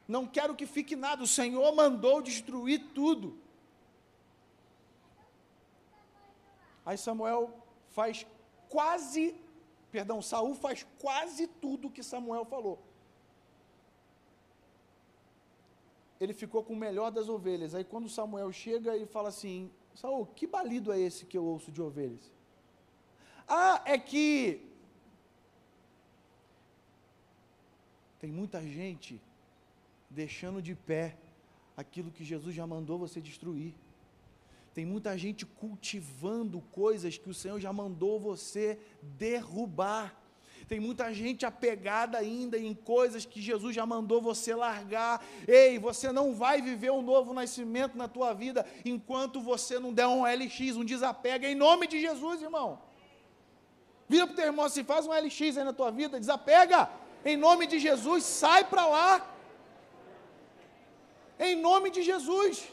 não 0.07 0.27
quero 0.27 0.55
que 0.55 0.67
fique 0.67 0.97
nada. 0.97 1.23
O 1.23 1.27
Senhor 1.27 1.75
mandou 1.75 2.21
destruir 2.21 2.93
tudo. 2.95 3.39
Aí 6.85 6.99
Samuel 6.99 7.51
faz 7.91 8.27
quase, 8.69 9.35
perdão, 9.91 10.21
Saul 10.21 10.55
faz 10.55 10.87
quase 10.99 11.47
tudo 11.47 11.91
que 11.91 12.03
Samuel 12.03 12.45
falou. 12.45 12.79
Ele 16.21 16.35
ficou 16.35 16.63
com 16.63 16.73
o 16.73 16.77
melhor 16.77 17.11
das 17.11 17.29
ovelhas. 17.29 17.75
Aí 17.75 17.85
quando 17.85 18.09
Samuel 18.09 18.53
chega, 18.53 18.95
ele 18.95 19.07
fala 19.07 19.29
assim: 19.29 19.71
Saul, 19.95 20.27
que 20.27 20.47
balido 20.47 20.93
é 20.93 20.99
esse 20.99 21.27
que 21.27 21.37
eu 21.37 21.45
ouço 21.45 21.71
de 21.71 21.83
ovelhas? 21.83 22.31
Ah, 23.49 23.83
é 23.85 23.99
que 23.99 24.69
tem 28.21 28.31
muita 28.31 28.63
gente 28.63 29.21
deixando 30.13 30.61
de 30.61 30.75
pé 30.75 31.17
aquilo 31.77 32.11
que 32.11 32.25
Jesus 32.25 32.55
já 32.55 32.67
mandou 32.67 32.99
você 32.99 33.21
destruir. 33.21 33.75
Tem 34.75 34.87
muita 34.87 35.17
gente 35.19 35.45
cultivando 35.45 36.61
coisas 36.73 37.19
que 37.19 37.29
o 37.29 37.35
Senhor 37.35 37.61
já 37.61 37.73
mandou 37.73 38.19
você 38.19 38.79
derrubar. 39.03 40.19
Tem 40.69 40.79
muita 40.81 41.13
gente 41.13 41.45
apegada 41.45 42.17
ainda 42.17 42.59
em 42.59 42.73
coisas 42.73 43.27
que 43.27 43.41
Jesus 43.41 43.75
já 43.75 43.85
mandou 43.85 44.23
você 44.23 44.55
largar. 44.55 45.23
Ei, 45.47 45.79
você 45.79 46.13
não 46.13 46.35
vai 46.35 46.63
viver 46.63 46.91
um 46.91 47.03
novo 47.03 47.35
nascimento 47.35 47.99
na 47.99 48.09
tua 48.09 48.33
vida 48.33 48.65
enquanto 48.85 49.41
você 49.41 49.79
não 49.79 49.93
der 49.93 50.07
um 50.07 50.25
LX, 50.25 50.77
um 50.77 50.85
desapega, 50.85 51.49
em 51.49 51.55
nome 51.55 51.87
de 51.87 52.01
Jesus, 52.01 52.41
irmão. 52.41 52.81
Vira 54.09 54.27
para 54.27 54.33
o 54.33 54.37
teu 54.37 54.47
irmão 54.47 54.65
assim, 54.65 54.85
faz 54.85 55.07
um 55.07 55.13
LX 55.13 55.59
aí 55.59 55.65
na 55.65 55.73
tua 55.73 55.91
vida, 55.91 56.21
desapega, 56.21 56.89
em 57.25 57.37
nome 57.37 57.67
de 57.67 57.79
Jesus, 57.79 58.25
sai 58.25 58.65
para 58.65 58.87
lá. 58.87 59.32
Em 61.47 61.57
nome 61.57 61.91
de 61.91 62.03
Jesus. 62.03 62.73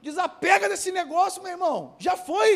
Desapega 0.00 0.68
desse 0.68 0.92
negócio, 0.92 1.42
meu 1.42 1.50
irmão. 1.50 1.96
Já 1.98 2.16
foi. 2.16 2.50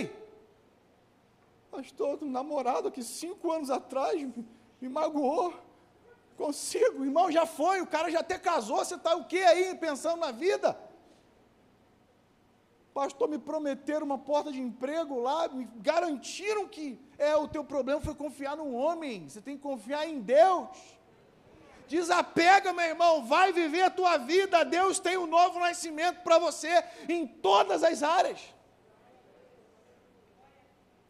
Pastor, 1.70 2.22
um 2.22 2.30
namorado 2.30 2.92
que 2.92 3.02
cinco 3.02 3.50
anos 3.50 3.70
atrás 3.70 4.22
me 4.80 4.88
magoou. 4.88 5.52
Consigo, 6.36 7.04
irmão, 7.04 7.30
já 7.30 7.44
foi. 7.44 7.80
O 7.80 7.86
cara 7.94 8.08
já 8.08 8.20
até 8.20 8.38
casou. 8.38 8.78
Você 8.78 8.94
está 8.94 9.16
o 9.16 9.24
que 9.24 9.38
aí 9.38 9.74
pensando 9.74 10.20
na 10.20 10.30
vida? 10.30 10.78
Pastor, 12.94 13.28
me 13.28 13.38
prometeram 13.38 14.06
uma 14.06 14.18
porta 14.18 14.52
de 14.52 14.60
emprego 14.60 15.20
lá, 15.20 15.48
me 15.48 15.68
garantiram 15.76 16.68
que 16.68 16.98
é 17.18 17.36
o 17.36 17.48
teu 17.48 17.64
problema 17.64 18.00
foi 18.00 18.14
confiar 18.14 18.56
num 18.56 18.74
homem. 18.74 19.28
Você 19.28 19.40
tem 19.40 19.56
que 19.56 19.62
confiar 19.62 20.08
em 20.08 20.20
Deus. 20.20 20.68
Desapega, 21.90 22.72
meu 22.72 22.84
irmão, 22.84 23.26
vai 23.26 23.52
viver 23.52 23.82
a 23.82 23.90
tua 23.90 24.16
vida. 24.16 24.64
Deus 24.64 25.00
tem 25.00 25.16
um 25.18 25.26
novo 25.26 25.58
nascimento 25.58 26.22
para 26.22 26.38
você 26.38 26.72
em 27.08 27.26
todas 27.26 27.82
as 27.82 28.00
áreas. 28.04 28.40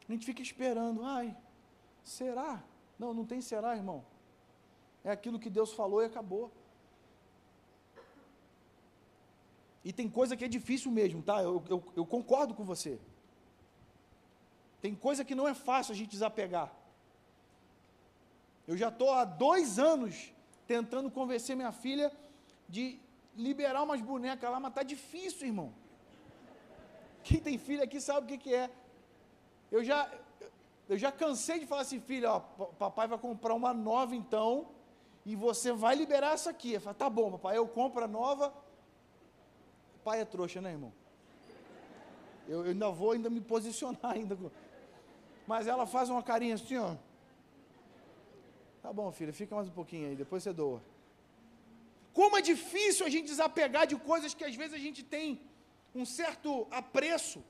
A 0.09 0.12
gente 0.12 0.25
fica 0.25 0.40
esperando, 0.40 1.05
ai, 1.05 1.37
será? 2.03 2.64
Não, 2.99 3.12
não 3.12 3.27
tem 3.27 3.43
será, 3.43 3.77
irmão. 3.77 4.07
É 5.05 5.11
aquilo 5.11 5.38
que 5.38 5.51
Deus 5.51 5.75
falou 5.75 6.01
e 6.01 6.07
acabou. 6.07 6.51
E 9.85 9.93
tem 9.93 10.09
coisa 10.09 10.35
que 10.35 10.47
é 10.47 10.49
difícil 10.49 10.90
mesmo, 10.90 11.23
tá? 11.23 11.43
Eu, 11.43 11.62
eu, 11.69 11.85
eu 11.95 12.07
concordo 12.07 12.55
com 12.55 12.64
você. 12.64 12.99
Tem 14.81 14.95
coisa 14.95 15.27
que 15.27 15.35
não 15.35 15.47
é 15.47 15.53
fácil 15.53 15.93
a 15.93 15.97
gente 15.97 16.11
desapegar. 16.11 16.73
Eu 18.66 18.79
já 18.79 18.88
estou 18.88 19.12
há 19.12 19.27
dois 19.27 19.79
anos 19.79 20.33
tentando 20.73 21.11
convencer 21.11 21.57
minha 21.57 21.73
filha 21.73 22.13
de 22.69 23.01
liberar 23.35 23.83
umas 23.83 24.01
bonecas 24.01 24.49
lá, 24.49 24.61
mas 24.61 24.71
está 24.71 24.85
difícil, 24.85 25.49
irmão. 25.49 25.73
Quem 27.25 27.41
tem 27.41 27.59
filha 27.59 27.83
aqui 27.83 28.01
sabe 28.01 28.25
o 28.25 28.29
que, 28.29 28.39
que 28.39 28.55
é. 28.55 28.71
Eu 29.69 29.83
já, 29.83 30.09
eu 30.89 30.97
já 30.97 31.11
cansei 31.11 31.59
de 31.59 31.67
falar 31.67 31.83
assim, 31.83 31.99
filha, 31.99 32.35
ó, 32.35 32.39
papai 32.85 33.09
vai 33.09 33.19
comprar 33.19 33.53
uma 33.55 33.75
nova 33.75 34.15
então, 34.15 34.69
e 35.27 35.35
você 35.35 35.73
vai 35.73 35.97
liberar 35.97 36.35
essa 36.35 36.51
aqui. 36.51 36.75
Eu 36.75 36.81
falo, 36.81 36.95
tá 36.95 37.11
bom, 37.11 37.33
papai, 37.33 37.59
eu 37.59 37.67
compro 37.67 38.05
a 38.05 38.09
nova. 38.09 38.55
Pai 40.05 40.21
é 40.21 40.25
trouxa, 40.25 40.61
né, 40.61 40.71
irmão? 40.71 40.93
Eu, 42.47 42.65
eu 42.65 42.71
ainda 42.71 42.91
vou 42.91 43.11
ainda 43.11 43.29
me 43.29 43.41
posicionar 43.41 44.13
ainda. 44.15 44.39
Mas 45.49 45.67
ela 45.67 45.85
faz 45.85 46.09
uma 46.09 46.23
carinha 46.23 46.55
assim, 46.55 46.77
ó. 46.77 46.95
Tá 48.83 48.93
bom, 48.93 49.12
filha, 49.12 49.33
fica 49.33 49.55
mais 49.55 49.69
um 49.69 49.73
pouquinho 49.73 50.09
aí, 50.09 50.16
depois 50.16 50.43
você 50.43 50.53
doa. 50.53 50.83
Como 52.12 52.37
é 52.37 52.40
difícil 52.40 53.05
a 53.07 53.11
gente 53.11 53.27
desapegar 53.27 53.87
de 53.87 53.97
coisas 53.97 54.33
que 54.35 54.45
às 54.45 54.55
vezes 54.55 54.75
a 54.75 54.79
gente 54.79 55.03
tem 55.03 55.40
um 55.95 56.05
certo 56.05 56.66
apreço. 56.71 57.43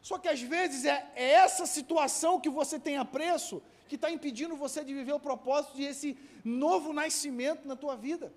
Só 0.00 0.18
que 0.18 0.28
às 0.28 0.40
vezes 0.40 0.84
é, 0.84 1.10
é 1.16 1.30
essa 1.44 1.66
situação 1.66 2.40
que 2.40 2.48
você 2.48 2.78
tem 2.78 2.96
apreço 2.96 3.60
que 3.88 3.96
está 3.96 4.10
impedindo 4.10 4.56
você 4.56 4.84
de 4.84 4.94
viver 4.94 5.12
o 5.12 5.20
propósito 5.20 5.76
de 5.76 5.84
esse 5.84 6.16
novo 6.44 6.92
nascimento 6.92 7.66
na 7.66 7.76
tua 7.76 7.96
vida. 7.96 8.32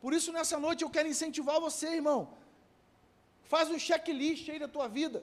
Por 0.00 0.12
isso, 0.14 0.32
nessa 0.32 0.58
noite, 0.58 0.82
eu 0.82 0.90
quero 0.90 1.08
incentivar 1.08 1.60
você, 1.60 1.88
irmão. 1.96 2.20
Faz 3.42 3.68
um 3.70 3.78
checklist 3.78 4.48
aí 4.48 4.58
da 4.58 4.68
tua 4.68 4.88
vida. 4.88 5.22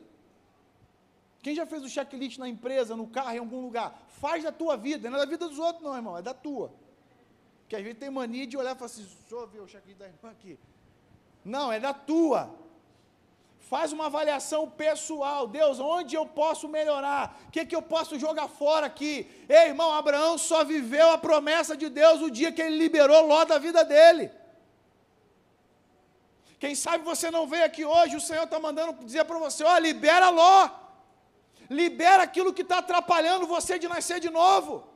Quem 1.42 1.56
já 1.56 1.66
fez 1.66 1.84
o 1.84 1.90
checklist 1.90 2.38
na 2.38 2.48
empresa, 2.48 2.96
no 2.96 3.08
carro, 3.08 3.32
em 3.32 3.40
algum 3.40 3.62
lugar? 3.62 4.02
Faz 4.20 4.44
da 4.44 4.52
tua 4.52 4.76
vida, 4.76 5.10
não 5.10 5.18
é 5.18 5.22
da 5.22 5.26
vida 5.26 5.48
dos 5.48 5.60
outros, 5.60 5.84
não, 5.84 5.96
irmão, 5.96 6.18
é 6.18 6.22
da 6.22 6.34
tua. 6.34 6.74
Que 7.68 7.76
às 7.76 7.84
vezes 7.84 8.00
tem 8.00 8.10
mania 8.10 8.48
de 8.48 8.58
olhar 8.58 8.76
e 8.76 8.80
falar 8.80 8.88
assim: 8.88 9.04
deixa 9.04 9.36
eu 9.36 9.48
ver 9.48 9.60
o 9.60 9.68
checklist 9.68 10.00
da 10.00 10.08
irmã 10.08 10.32
aqui. 10.32 10.58
Não, 11.44 11.72
é 11.72 11.80
da 11.80 11.94
tua. 11.94 12.54
Faz 13.70 13.92
uma 13.92 14.06
avaliação 14.06 14.70
pessoal. 14.70 15.46
Deus, 15.46 15.80
onde 15.80 16.16
eu 16.16 16.26
posso 16.26 16.70
melhorar? 16.70 17.38
O 17.48 17.52
que, 17.52 17.66
que 17.66 17.76
eu 17.76 17.82
posso 17.82 18.18
jogar 18.18 18.48
fora 18.48 18.86
aqui? 18.86 19.30
Ei, 19.50 19.68
irmão, 19.68 19.92
Abraão 19.94 20.38
só 20.38 20.64
viveu 20.64 21.12
a 21.12 21.18
promessa 21.18 21.76
de 21.76 21.90
Deus 21.90 22.22
o 22.22 22.32
dia 22.32 22.52
que 22.52 22.62
ele 22.62 22.78
liberou 22.78 23.28
Ló 23.28 23.44
da 23.44 23.58
vida 23.58 23.84
dele. 23.84 24.32
Quem 26.60 26.74
sabe 26.76 27.04
você 27.04 27.30
não 27.30 27.46
veio 27.46 27.66
aqui 27.66 27.84
hoje, 27.86 28.16
o 28.16 28.22
Senhor 28.22 28.44
está 28.44 28.60
mandando 28.60 29.06
dizer 29.06 29.26
para 29.26 29.38
você: 29.38 29.64
ó, 29.64 29.78
libera 29.78 30.30
Ló. 30.30 30.87
Libera 31.70 32.24
aquilo 32.24 32.54
que 32.54 32.62
está 32.62 32.80
atrapalhando 32.80 33.46
você 33.46 33.78
de 33.78 33.88
nascer 33.88 34.20
de 34.20 34.30
novo. 34.30 34.88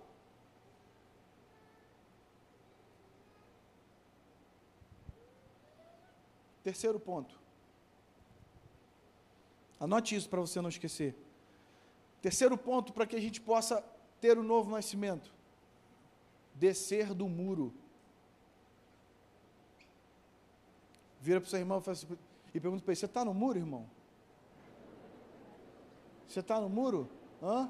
Terceiro 6.64 7.00
ponto. 7.00 7.40
Anote 9.80 10.16
isso 10.16 10.30
para 10.30 10.40
você 10.40 10.62
não 10.62 10.70
esquecer. 10.70 11.16
Terceiro 12.22 12.56
ponto 12.58 12.94
para 12.94 13.08
que 13.08 13.16
a 13.16 13.20
gente 13.20 13.42
possa 13.42 13.84
ter 14.20 14.38
o 14.38 14.42
um 14.42 14.44
novo 14.44 14.70
nascimento: 14.70 15.34
descer 16.54 17.14
do 17.14 17.28
muro. 17.28 17.74
Vira 21.20 21.42
para 21.42 21.48
o 21.48 21.50
seu 21.50 21.60
irmão 21.60 21.84
e, 21.86 21.90
assim, 21.90 22.08
e 22.54 22.60
pergunta 22.60 22.84
para 22.84 22.92
ele: 22.92 23.00
Você 23.00 23.06
está 23.06 23.26
no 23.26 23.34
muro, 23.34 23.58
irmão? 23.58 23.90
Você 26.32 26.40
está 26.40 26.62
no 26.62 26.70
muro? 26.70 27.10
Hã? 27.44 27.70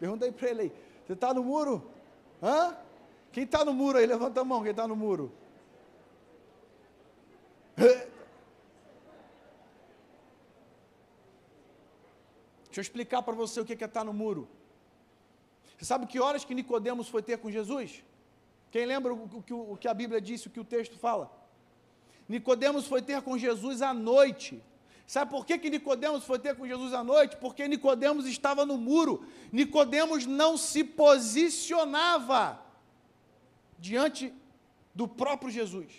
Pergunta 0.00 0.24
aí 0.24 0.32
para 0.32 0.48
ele 0.48 0.62
aí. 0.62 0.72
Você 1.06 1.12
está 1.12 1.34
no 1.34 1.44
muro? 1.44 1.90
Hã? 2.42 2.74
Quem 3.30 3.44
está 3.44 3.62
no 3.66 3.74
muro 3.74 3.98
aí? 3.98 4.06
Levanta 4.06 4.40
a 4.40 4.44
mão, 4.44 4.62
quem 4.62 4.70
está 4.70 4.88
no 4.88 4.96
muro. 4.96 5.30
Deixa 7.76 8.00
eu 12.76 12.80
explicar 12.80 13.22
para 13.22 13.34
você 13.34 13.60
o 13.60 13.64
que 13.66 13.74
é 13.74 13.86
estar 13.86 14.04
no 14.04 14.14
muro. 14.14 14.48
Você 15.76 15.84
sabe 15.84 16.06
que 16.06 16.18
horas 16.18 16.46
que 16.46 16.54
Nicodemos 16.54 17.10
foi 17.10 17.22
ter 17.22 17.36
com 17.36 17.50
Jesus? 17.50 18.02
Quem 18.70 18.86
lembra 18.86 19.12
o 19.12 19.42
que, 19.42 19.52
o 19.52 19.76
que 19.76 19.86
a 19.86 19.92
Bíblia 19.92 20.18
disse, 20.18 20.46
o 20.46 20.50
que 20.50 20.60
o 20.60 20.64
texto 20.64 20.96
fala? 20.98 21.30
Nicodemos 22.26 22.86
foi 22.86 23.02
ter 23.02 23.20
com 23.20 23.36
Jesus 23.36 23.82
à 23.82 23.92
noite. 23.92 24.62
Sabe 25.06 25.30
por 25.30 25.44
que, 25.44 25.58
que 25.58 25.68
Nicodemos 25.68 26.24
foi 26.24 26.38
ter 26.38 26.56
com 26.56 26.66
Jesus 26.66 26.92
à 26.94 27.04
noite? 27.04 27.36
Porque 27.36 27.66
Nicodemos 27.68 28.26
estava 28.26 28.64
no 28.64 28.78
muro. 28.78 29.26
Nicodemos 29.50 30.24
não 30.26 30.56
se 30.56 30.84
posicionava 30.84 32.60
diante 33.78 34.32
do 34.94 35.06
próprio 35.06 35.50
Jesus. 35.50 35.92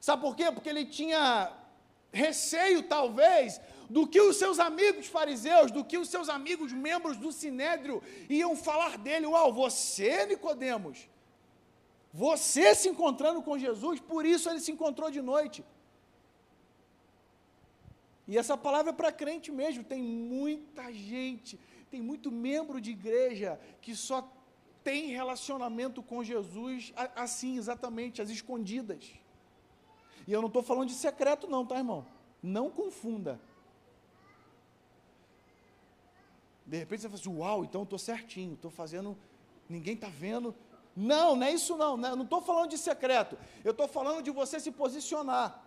Sabe 0.00 0.22
por 0.22 0.34
quê? 0.34 0.50
Porque 0.50 0.68
ele 0.68 0.86
tinha 0.86 1.52
receio, 2.12 2.82
talvez, 2.82 3.60
do 3.88 4.06
que 4.06 4.20
os 4.20 4.36
seus 4.36 4.58
amigos 4.58 5.06
fariseus, 5.06 5.70
do 5.70 5.84
que 5.84 5.98
os 5.98 6.08
seus 6.08 6.28
amigos 6.28 6.72
membros 6.72 7.16
do 7.16 7.32
sinédrio 7.32 8.02
iam 8.28 8.54
falar 8.56 8.96
dele. 8.98 9.26
Uau, 9.26 9.52
você, 9.52 10.26
Nicodemos, 10.26 11.08
você 12.12 12.74
se 12.74 12.88
encontrando 12.88 13.42
com 13.42 13.58
Jesus, 13.58 14.00
por 14.00 14.26
isso 14.26 14.48
ele 14.48 14.60
se 14.60 14.72
encontrou 14.72 15.10
de 15.10 15.22
noite. 15.22 15.64
E 18.26 18.38
essa 18.38 18.56
palavra 18.56 18.90
é 18.90 18.94
para 18.94 19.12
crente 19.12 19.50
mesmo. 19.50 19.82
Tem 19.82 20.02
muita 20.02 20.92
gente, 20.92 21.58
tem 21.90 22.00
muito 22.00 22.30
membro 22.30 22.80
de 22.80 22.90
igreja 22.90 23.58
que 23.80 23.94
só 23.94 24.30
tem 24.82 25.08
relacionamento 25.08 26.02
com 26.02 26.22
Jesus 26.22 26.92
assim, 27.14 27.56
exatamente, 27.56 28.20
às 28.20 28.30
escondidas. 28.30 29.12
E 30.26 30.32
eu 30.32 30.40
não 30.40 30.48
estou 30.48 30.62
falando 30.62 30.88
de 30.88 30.94
secreto, 30.94 31.48
não, 31.48 31.66
tá, 31.66 31.76
irmão? 31.76 32.06
Não 32.42 32.70
confunda. 32.70 33.40
De 36.64 36.76
repente 36.78 37.02
você 37.02 37.08
fala 37.08 37.20
assim: 37.20 37.36
Uau, 37.36 37.64
então 37.64 37.82
eu 37.82 37.84
estou 37.84 37.98
certinho, 37.98 38.54
estou 38.54 38.70
fazendo, 38.70 39.16
ninguém 39.68 39.94
está 39.94 40.08
vendo, 40.08 40.54
não, 40.96 41.34
não 41.36 41.46
é 41.46 41.52
isso 41.52 41.76
não. 41.76 41.96
Né? 41.96 42.14
Não 42.14 42.24
estou 42.24 42.40
falando 42.40 42.70
de 42.70 42.78
secreto. 42.78 43.38
Eu 43.64 43.72
estou 43.72 43.88
falando 43.88 44.22
de 44.22 44.30
você 44.30 44.60
se 44.60 44.70
posicionar. 44.70 45.61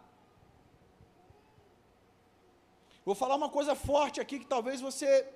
Vou 3.06 3.14
falar 3.14 3.36
uma 3.36 3.50
coisa 3.50 3.76
forte 3.76 4.20
aqui 4.20 4.40
que 4.40 4.48
talvez 4.48 4.82
você 4.82 5.32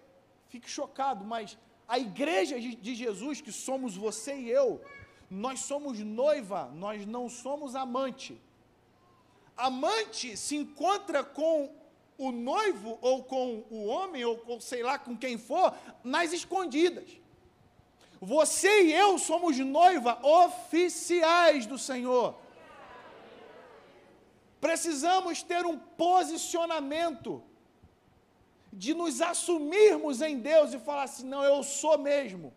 fique 0.47 0.67
chocado, 0.67 1.23
mas 1.23 1.55
a 1.87 1.99
igreja 1.99 2.59
de 2.59 2.95
Jesus, 2.95 3.41
que 3.41 3.51
somos 3.51 3.95
você 3.95 4.35
e 4.35 4.49
eu, 4.49 4.81
nós 5.29 5.59
somos 5.59 5.99
noiva, 5.99 6.71
nós 6.73 7.05
não 7.05 7.29
somos 7.29 7.75
amante. 7.75 8.41
Amante 9.55 10.35
se 10.35 10.55
encontra 10.55 11.23
com 11.23 11.71
o 12.17 12.31
noivo, 12.31 12.97
ou 13.01 13.23
com 13.23 13.63
o 13.69 13.85
homem, 13.85 14.25
ou, 14.25 14.59
sei 14.59 14.83
lá 14.83 14.97
com 14.97 15.15
quem 15.15 15.37
for, 15.37 15.73
nas 16.03 16.33
escondidas. 16.33 17.09
Você 18.19 18.83
e 18.83 18.93
eu 18.93 19.17
somos 19.17 19.57
noiva 19.59 20.19
oficiais 20.25 21.65
do 21.65 21.77
Senhor. 21.77 22.35
Precisamos 24.59 25.41
ter 25.41 25.65
um 25.65 25.77
posicionamento 25.77 27.41
de 28.83 28.91
nos 28.99 29.15
assumirmos 29.31 30.17
em 30.27 30.35
Deus 30.49 30.73
e 30.73 30.79
falar 30.89 31.03
assim: 31.07 31.25
não, 31.33 31.43
eu 31.43 31.61
sou 31.79 31.95
mesmo. 32.09 32.47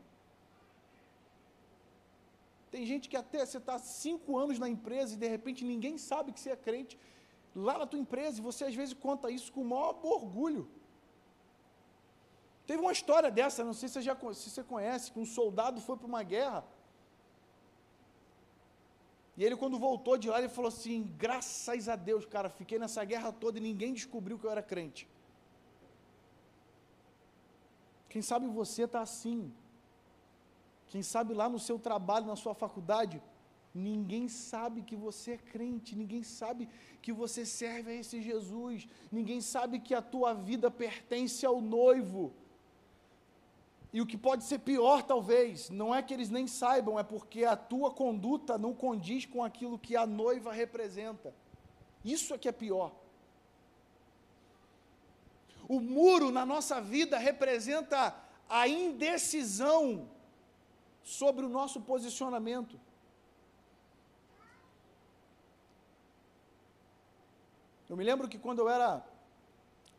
Tem 2.72 2.82
gente 2.90 3.08
que 3.10 3.18
até 3.22 3.40
você 3.44 3.58
está 3.62 3.76
cinco 3.78 4.38
anos 4.42 4.58
na 4.64 4.68
empresa 4.74 5.10
e 5.14 5.22
de 5.24 5.28
repente 5.36 5.70
ninguém 5.72 5.96
sabe 6.10 6.32
que 6.34 6.40
você 6.40 6.50
é 6.50 6.56
crente 6.68 6.94
lá 7.66 7.74
na 7.80 7.86
tua 7.90 8.00
empresa 8.04 8.38
e 8.38 8.46
você 8.50 8.62
às 8.70 8.76
vezes 8.80 8.94
conta 9.06 9.32
isso 9.38 9.52
com 9.54 9.62
o 9.62 9.70
maior 9.72 9.94
orgulho. 10.18 10.64
Teve 12.68 12.80
uma 12.80 12.94
história 12.98 13.30
dessa, 13.38 13.68
não 13.70 13.74
sei 13.74 13.88
se 13.88 13.94
você, 13.94 14.02
já, 14.02 14.16
se 14.40 14.48
você 14.50 14.62
conhece, 14.62 15.10
que 15.12 15.18
um 15.18 15.26
soldado 15.26 15.80
foi 15.80 15.96
para 15.96 16.06
uma 16.06 16.22
guerra. 16.22 16.64
E 19.36 19.44
ele, 19.44 19.56
quando 19.56 19.76
voltou 19.88 20.16
de 20.16 20.30
lá, 20.30 20.38
ele 20.38 20.48
falou 20.58 20.68
assim: 20.68 20.98
graças 21.18 21.88
a 21.88 21.96
Deus, 21.96 22.24
cara, 22.24 22.48
fiquei 22.48 22.78
nessa 22.78 23.04
guerra 23.12 23.32
toda 23.32 23.58
e 23.58 23.60
ninguém 23.70 23.92
descobriu 23.92 24.38
que 24.38 24.46
eu 24.46 24.52
era 24.56 24.62
crente. 24.62 25.02
Quem 28.12 28.20
sabe 28.20 28.46
você 28.46 28.82
está 28.82 29.00
assim. 29.00 29.50
Quem 30.88 31.02
sabe 31.02 31.32
lá 31.32 31.48
no 31.48 31.58
seu 31.58 31.78
trabalho, 31.78 32.26
na 32.26 32.36
sua 32.36 32.54
faculdade, 32.54 33.22
ninguém 33.74 34.28
sabe 34.28 34.82
que 34.82 34.94
você 34.94 35.30
é 35.32 35.38
crente, 35.38 35.96
ninguém 35.96 36.22
sabe 36.22 36.68
que 37.00 37.10
você 37.10 37.46
serve 37.46 37.90
a 37.90 37.94
esse 37.94 38.20
Jesus, 38.20 38.86
ninguém 39.10 39.40
sabe 39.40 39.80
que 39.80 39.94
a 39.94 40.02
tua 40.02 40.34
vida 40.34 40.70
pertence 40.70 41.46
ao 41.46 41.62
noivo. 41.62 42.34
E 43.94 44.02
o 44.02 44.06
que 44.06 44.18
pode 44.18 44.44
ser 44.44 44.58
pior, 44.58 45.02
talvez, 45.02 45.70
não 45.70 45.94
é 45.94 46.02
que 46.02 46.12
eles 46.12 46.28
nem 46.28 46.46
saibam, 46.46 46.98
é 46.98 47.02
porque 47.02 47.46
a 47.46 47.56
tua 47.56 47.90
conduta 47.90 48.58
não 48.58 48.74
condiz 48.74 49.24
com 49.24 49.42
aquilo 49.42 49.78
que 49.78 49.96
a 49.96 50.06
noiva 50.06 50.52
representa. 50.52 51.34
Isso 52.04 52.34
é 52.34 52.38
que 52.38 52.48
é 52.48 52.52
pior. 52.52 52.92
O 55.68 55.80
muro 55.80 56.30
na 56.30 56.44
nossa 56.44 56.80
vida 56.80 57.18
representa 57.18 58.14
a 58.48 58.68
indecisão 58.68 60.08
sobre 61.02 61.44
o 61.44 61.48
nosso 61.48 61.80
posicionamento. 61.80 62.78
Eu 67.88 67.96
me 67.96 68.04
lembro 68.04 68.28
que 68.28 68.38
quando 68.38 68.60
eu 68.60 68.68
era, 68.68 69.04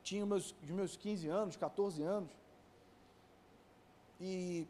tinha 0.04 0.26
meus, 0.26 0.56
os 0.63 0.69
meus 0.69 0.95
15 0.95 1.28
anos, 1.28 1.56
14 1.56 2.02
anos, 2.02 2.32
e 4.19 4.67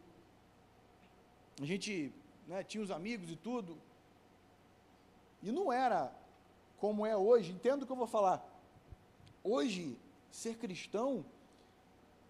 a 1.61 1.65
gente 1.65 2.11
né, 2.47 2.63
tinha 2.63 2.83
os 2.83 2.91
amigos 2.91 3.29
e 3.29 3.35
tudo. 3.35 3.77
E 5.41 5.51
não 5.51 5.71
era 5.71 6.11
como 6.77 7.05
é 7.05 7.15
hoje. 7.15 7.51
Entendo 7.51 7.83
o 7.83 7.85
que 7.85 7.91
eu 7.91 7.97
vou 7.97 8.07
falar. 8.07 8.43
Hoje, 9.43 9.97
ser 10.33 10.57
cristão 10.57 11.23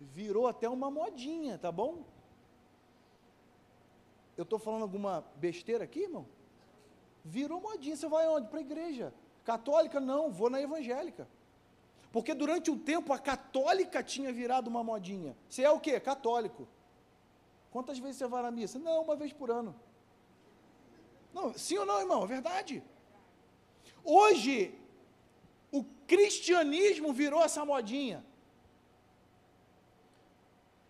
virou 0.01 0.45
até 0.45 0.67
uma 0.67 0.91
modinha, 0.91 1.57
tá 1.57 1.71
bom? 1.71 2.03
Eu 4.35 4.43
estou 4.43 4.59
falando 4.59 4.81
alguma 4.81 5.23
besteira 5.37 5.85
aqui, 5.85 6.01
irmão? 6.01 6.27
Virou 7.23 7.61
modinha. 7.61 7.95
Você 7.95 8.09
vai 8.09 8.27
onde? 8.27 8.49
Para 8.49 8.59
a 8.59 8.61
igreja. 8.61 9.13
Católica? 9.45 10.01
Não, 10.01 10.29
vou 10.29 10.49
na 10.49 10.59
evangélica. 10.59 11.29
Porque 12.11 12.33
durante 12.33 12.69
um 12.69 12.77
tempo 12.77 13.13
a 13.13 13.17
católica 13.17 14.03
tinha 14.03 14.33
virado 14.33 14.67
uma 14.67 14.83
modinha. 14.83 15.33
Você 15.47 15.63
é 15.63 15.71
o 15.71 15.79
quê? 15.79 15.97
Católico. 15.97 16.67
Quantas 17.71 17.97
vezes 17.99 18.17
você 18.17 18.27
vai 18.27 18.43
na 18.43 18.51
missa? 18.51 18.77
Não, 18.77 19.01
uma 19.01 19.15
vez 19.15 19.31
por 19.31 19.49
ano. 19.49 19.73
Não, 21.33 21.53
sim 21.57 21.77
ou 21.77 21.85
não, 21.85 22.01
irmão? 22.01 22.25
É 22.25 22.27
verdade. 22.27 22.83
Hoje, 24.03 24.77
cristianismo 26.07 27.11
virou 27.13 27.43
essa 27.43 27.63
modinha. 27.65 28.23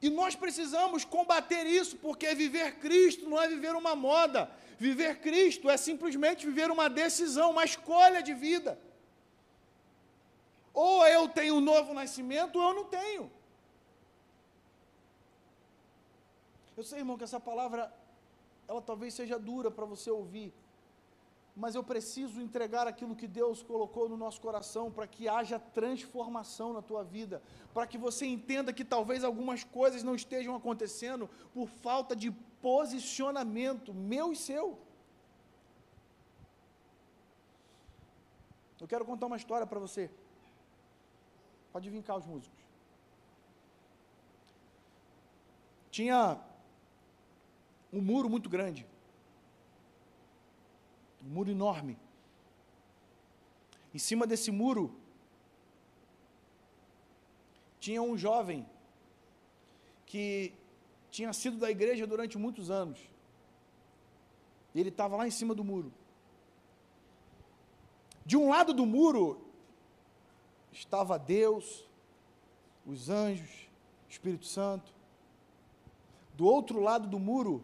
E 0.02 0.10
nós 0.10 0.36
precisamos 0.36 1.06
combater 1.06 1.66
isso, 1.66 1.96
porque 1.98 2.36
viver 2.36 2.80
Cristo 2.80 3.30
não 3.30 3.42
é 3.42 3.48
viver 3.48 3.74
uma 3.74 3.96
moda. 3.96 4.52
Viver 4.78 5.22
Cristo 5.22 5.70
é 5.70 5.78
simplesmente 5.78 6.46
viver 6.46 6.70
uma 6.70 6.90
decisão, 6.90 7.52
uma 7.52 7.64
escolha 7.64 8.22
de 8.22 8.34
vida. 8.34 8.78
Ou 10.74 11.08
eu 11.08 11.30
tenho 11.30 11.56
um 11.56 11.62
novo 11.62 11.94
nascimento, 11.94 12.60
ou 12.60 12.70
eu 12.70 12.76
não 12.76 12.86
tenho. 12.86 13.32
Eu 16.76 16.84
sei, 16.84 17.00
irmão, 17.00 17.18
que 17.18 17.24
essa 17.24 17.40
palavra, 17.40 17.94
ela 18.68 18.82
talvez 18.82 19.14
seja 19.14 19.38
dura 19.38 19.70
para 19.70 19.86
você 19.86 20.10
ouvir, 20.10 20.52
mas 21.56 21.76
eu 21.76 21.84
preciso 21.84 22.42
entregar 22.42 22.88
aquilo 22.88 23.16
que 23.16 23.28
Deus 23.28 23.62
colocou 23.62 24.10
no 24.10 24.18
nosso 24.18 24.42
coração 24.42 24.92
para 24.92 25.06
que 25.06 25.28
haja 25.28 25.60
transformação 25.60 26.74
na 26.74 26.82
tua 26.82 27.04
vida, 27.04 27.44
para 27.74 27.86
que 27.86 27.98
você 27.98 28.26
entenda 28.26 28.74
que 28.74 28.84
talvez 28.84 29.24
algumas 29.24 29.64
coisas 29.64 30.02
não 30.02 30.16
estejam 30.16 30.56
acontecendo 30.56 31.30
por 31.54 31.68
falta 31.68 32.16
de 32.16 32.32
posicionamento 32.62 33.94
meu 33.94 34.32
e 34.32 34.36
seu. 34.36 34.80
Eu 38.82 38.88
quero 38.88 39.06
contar 39.06 39.28
uma 39.28 39.38
história 39.38 39.66
para 39.66 39.80
você. 39.80 40.10
Pode 41.72 41.90
vir 41.90 42.04
cá 42.04 42.16
os 42.16 42.26
músicos. 42.26 42.60
Tinha 45.90 46.38
um 47.94 48.02
muro 48.02 48.30
muito 48.30 48.50
grande. 48.50 48.86
Um 51.26 51.30
muro 51.30 51.50
enorme. 51.50 51.98
Em 53.94 54.00
cima 54.00 54.26
desse 54.26 54.52
muro 54.52 54.96
tinha 57.80 58.02
um 58.02 58.18
jovem 58.18 58.66
que 60.06 60.54
tinha 61.12 61.32
sido 61.34 61.58
da 61.58 61.70
igreja 61.70 62.08
durante 62.08 62.38
muitos 62.38 62.72
anos. 62.72 63.00
Ele 64.74 64.90
estava 64.90 65.16
lá 65.16 65.28
em 65.28 65.32
cima 65.32 65.54
do 65.54 65.64
muro. 65.64 65.94
De 68.26 68.38
um 68.38 68.50
lado 68.50 68.74
do 68.74 68.86
muro 68.86 69.46
estava 70.72 71.20
Deus, 71.20 71.86
os 72.86 73.10
anjos, 73.10 73.68
Espírito 74.10 74.46
Santo. 74.46 74.92
Do 76.36 76.46
outro 76.46 76.80
lado 76.80 77.08
do 77.08 77.20
muro 77.20 77.64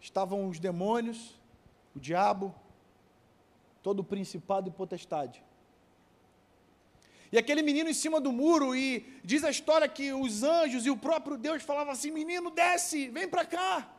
estavam 0.00 0.48
os 0.48 0.58
demônios, 0.58 1.35
o 1.96 2.00
diabo, 2.00 2.54
todo 3.82 4.00
o 4.00 4.04
principado 4.04 4.68
e 4.68 4.72
potestade. 4.72 5.42
E 7.32 7.38
aquele 7.38 7.62
menino 7.62 7.88
em 7.90 7.94
cima 7.94 8.20
do 8.20 8.30
muro, 8.30 8.76
e 8.76 9.04
diz 9.24 9.42
a 9.42 9.50
história 9.50 9.88
que 9.88 10.12
os 10.12 10.42
anjos 10.42 10.84
e 10.86 10.90
o 10.90 10.96
próprio 10.96 11.36
Deus 11.36 11.62
falavam 11.62 11.92
assim: 11.92 12.10
Menino, 12.10 12.50
desce, 12.50 13.08
vem 13.08 13.28
para 13.28 13.44
cá. 13.44 13.90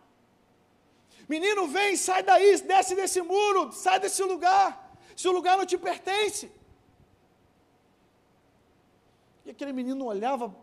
Menino, 1.28 1.68
vem, 1.68 1.98
sai 1.98 2.24
daí, 2.24 2.62
desce 2.62 2.96
desse 2.96 3.22
muro, 3.22 3.72
sai 3.74 4.00
desse 4.00 4.24
lugar. 4.24 4.68
Se 5.16 5.28
o 5.28 5.32
lugar 5.32 5.58
não 5.58 5.66
te 5.66 5.78
pertence. 5.78 6.50
E 9.46 9.50
aquele 9.50 9.74
menino 9.74 10.06
olhava 10.06 10.56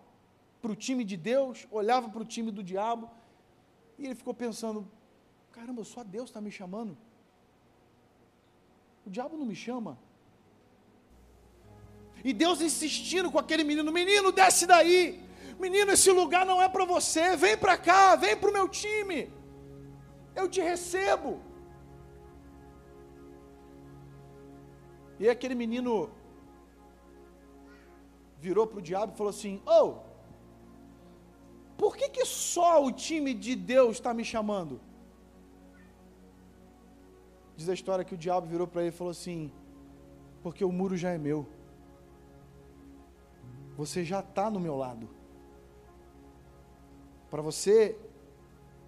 para 0.62 0.72
o 0.72 0.76
time 0.76 1.04
de 1.04 1.16
Deus, 1.16 1.66
olhava 1.70 2.08
para 2.08 2.22
o 2.22 2.24
time 2.24 2.50
do 2.50 2.62
diabo, 2.62 3.10
e 3.98 4.06
ele 4.06 4.14
ficou 4.14 4.32
pensando: 4.32 4.88
caramba, 5.50 5.84
só 5.84 6.02
Deus 6.02 6.30
está 6.30 6.40
me 6.40 6.50
chamando. 6.50 6.96
O 9.06 9.10
diabo 9.10 9.36
não 9.36 9.46
me 9.46 9.54
chama. 9.54 9.98
E 12.22 12.32
Deus 12.32 12.60
insistindo 12.60 13.30
com 13.30 13.38
aquele 13.38 13.64
menino: 13.64 13.92
menino, 13.92 14.32
desce 14.32 14.66
daí. 14.66 15.22
Menino, 15.58 15.92
esse 15.92 16.10
lugar 16.10 16.44
não 16.46 16.60
é 16.60 16.68
para 16.68 16.84
você. 16.84 17.36
Vem 17.36 17.56
para 17.56 17.76
cá, 17.76 18.16
vem 18.16 18.36
para 18.36 18.50
o 18.50 18.52
meu 18.52 18.68
time. 18.68 19.30
Eu 20.34 20.48
te 20.48 20.60
recebo. 20.60 21.40
E 25.18 25.28
aquele 25.28 25.54
menino 25.54 26.10
virou 28.40 28.66
para 28.66 28.78
o 28.78 28.82
diabo 28.82 29.12
e 29.12 29.16
falou 29.16 29.30
assim: 29.30 29.62
Oh, 29.66 29.98
por 31.76 31.96
que, 31.96 32.08
que 32.08 32.24
só 32.24 32.84
o 32.84 32.90
time 32.90 33.32
de 33.34 33.54
Deus 33.54 33.92
está 33.96 34.12
me 34.14 34.24
chamando? 34.24 34.80
Diz 37.56 37.68
a 37.68 37.74
história 37.74 38.04
que 38.04 38.14
o 38.14 38.18
diabo 38.18 38.46
virou 38.46 38.66
para 38.66 38.82
ele 38.82 38.90
e 38.90 38.92
falou 38.96 39.10
assim: 39.10 39.50
Porque 40.42 40.64
o 40.64 40.72
muro 40.72 40.96
já 40.96 41.10
é 41.10 41.18
meu. 41.18 41.46
Você 43.76 44.04
já 44.04 44.20
está 44.20 44.50
no 44.50 44.60
meu 44.60 44.76
lado. 44.76 45.08
Para 47.30 47.42
você 47.42 47.98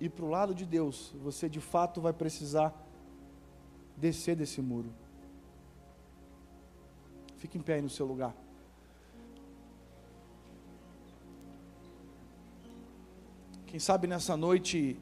ir 0.00 0.10
para 0.10 0.24
o 0.24 0.28
lado 0.28 0.54
de 0.54 0.64
Deus, 0.64 1.14
você 1.22 1.48
de 1.48 1.60
fato 1.60 2.00
vai 2.00 2.12
precisar 2.12 2.74
descer 3.96 4.36
desse 4.36 4.60
muro. 4.60 4.92
Fique 7.36 7.58
em 7.58 7.62
pé 7.62 7.74
aí 7.74 7.82
no 7.82 7.90
seu 7.90 8.06
lugar. 8.06 8.34
Quem 13.66 13.80
sabe 13.80 14.06
nessa 14.06 14.36
noite 14.36 14.98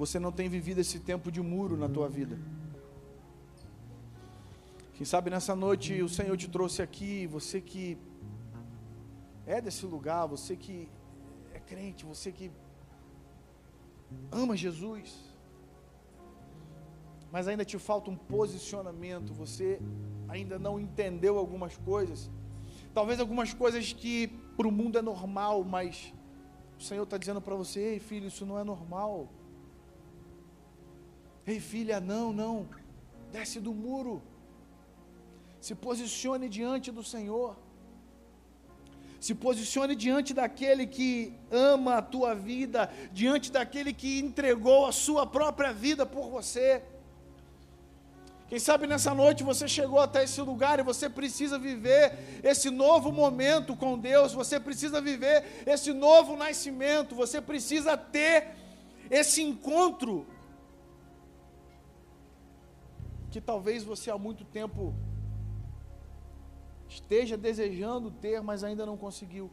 você 0.00 0.18
não 0.18 0.32
tem 0.32 0.48
vivido 0.48 0.78
esse 0.80 0.98
tempo 0.98 1.30
de 1.30 1.42
muro 1.42 1.76
na 1.76 1.86
tua 1.86 2.08
vida. 2.08 2.38
Quem 4.94 5.04
sabe 5.04 5.28
nessa 5.28 5.54
noite 5.54 6.00
o 6.00 6.08
Senhor 6.08 6.34
te 6.38 6.48
trouxe 6.48 6.80
aqui, 6.80 7.26
você 7.26 7.60
que 7.60 7.98
é 9.46 9.60
desse 9.60 9.84
lugar, 9.84 10.24
você 10.26 10.56
que 10.56 10.88
é 11.52 11.58
crente, 11.58 12.06
você 12.06 12.32
que 12.32 12.50
ama 14.32 14.56
Jesus, 14.56 15.14
mas 17.30 17.46
ainda 17.46 17.62
te 17.62 17.78
falta 17.78 18.10
um 18.10 18.16
posicionamento, 18.16 19.34
você 19.34 19.78
ainda 20.28 20.58
não 20.58 20.80
entendeu 20.80 21.36
algumas 21.36 21.76
coisas, 21.76 22.30
talvez 22.94 23.20
algumas 23.20 23.52
coisas 23.52 23.92
que 23.92 24.28
para 24.56 24.66
o 24.66 24.72
mundo 24.72 24.96
é 24.96 25.02
normal, 25.02 25.62
mas 25.62 26.14
o 26.78 26.82
Senhor 26.82 27.02
está 27.02 27.18
dizendo 27.18 27.42
para 27.42 27.54
você: 27.54 27.80
ei 27.80 27.98
filho, 27.98 28.28
isso 28.28 28.46
não 28.46 28.58
é 28.58 28.64
normal. 28.64 29.28
Ei 31.50 31.58
filha, 31.58 31.98
não, 31.98 32.32
não, 32.32 32.68
desce 33.32 33.58
do 33.58 33.72
muro, 33.74 34.22
se 35.60 35.74
posicione 35.74 36.48
diante 36.48 36.92
do 36.92 37.02
Senhor, 37.02 37.56
se 39.18 39.34
posicione 39.34 39.96
diante 39.96 40.32
daquele 40.32 40.86
que 40.86 41.34
ama 41.50 41.96
a 41.96 42.02
tua 42.02 42.36
vida, 42.36 42.88
diante 43.12 43.50
daquele 43.50 43.92
que 43.92 44.20
entregou 44.20 44.86
a 44.86 44.92
sua 44.92 45.26
própria 45.26 45.72
vida 45.72 46.06
por 46.06 46.30
você. 46.30 46.84
Quem 48.48 48.60
sabe 48.60 48.86
nessa 48.86 49.12
noite 49.12 49.42
você 49.42 49.66
chegou 49.66 49.98
até 49.98 50.22
esse 50.22 50.40
lugar 50.40 50.78
e 50.78 50.84
você 50.84 51.10
precisa 51.10 51.58
viver 51.58 52.16
esse 52.44 52.70
novo 52.70 53.10
momento 53.10 53.74
com 53.74 53.98
Deus, 53.98 54.32
você 54.32 54.60
precisa 54.60 55.00
viver 55.00 55.64
esse 55.66 55.92
novo 55.92 56.36
nascimento, 56.36 57.16
você 57.16 57.40
precisa 57.40 57.96
ter 57.96 58.54
esse 59.10 59.42
encontro 59.42 60.28
que 63.30 63.40
talvez 63.40 63.84
você 63.84 64.10
há 64.10 64.18
muito 64.18 64.44
tempo 64.44 64.94
esteja 66.88 67.36
desejando 67.36 68.10
ter, 68.10 68.42
mas 68.42 68.64
ainda 68.64 68.84
não 68.84 68.96
conseguiu. 68.96 69.50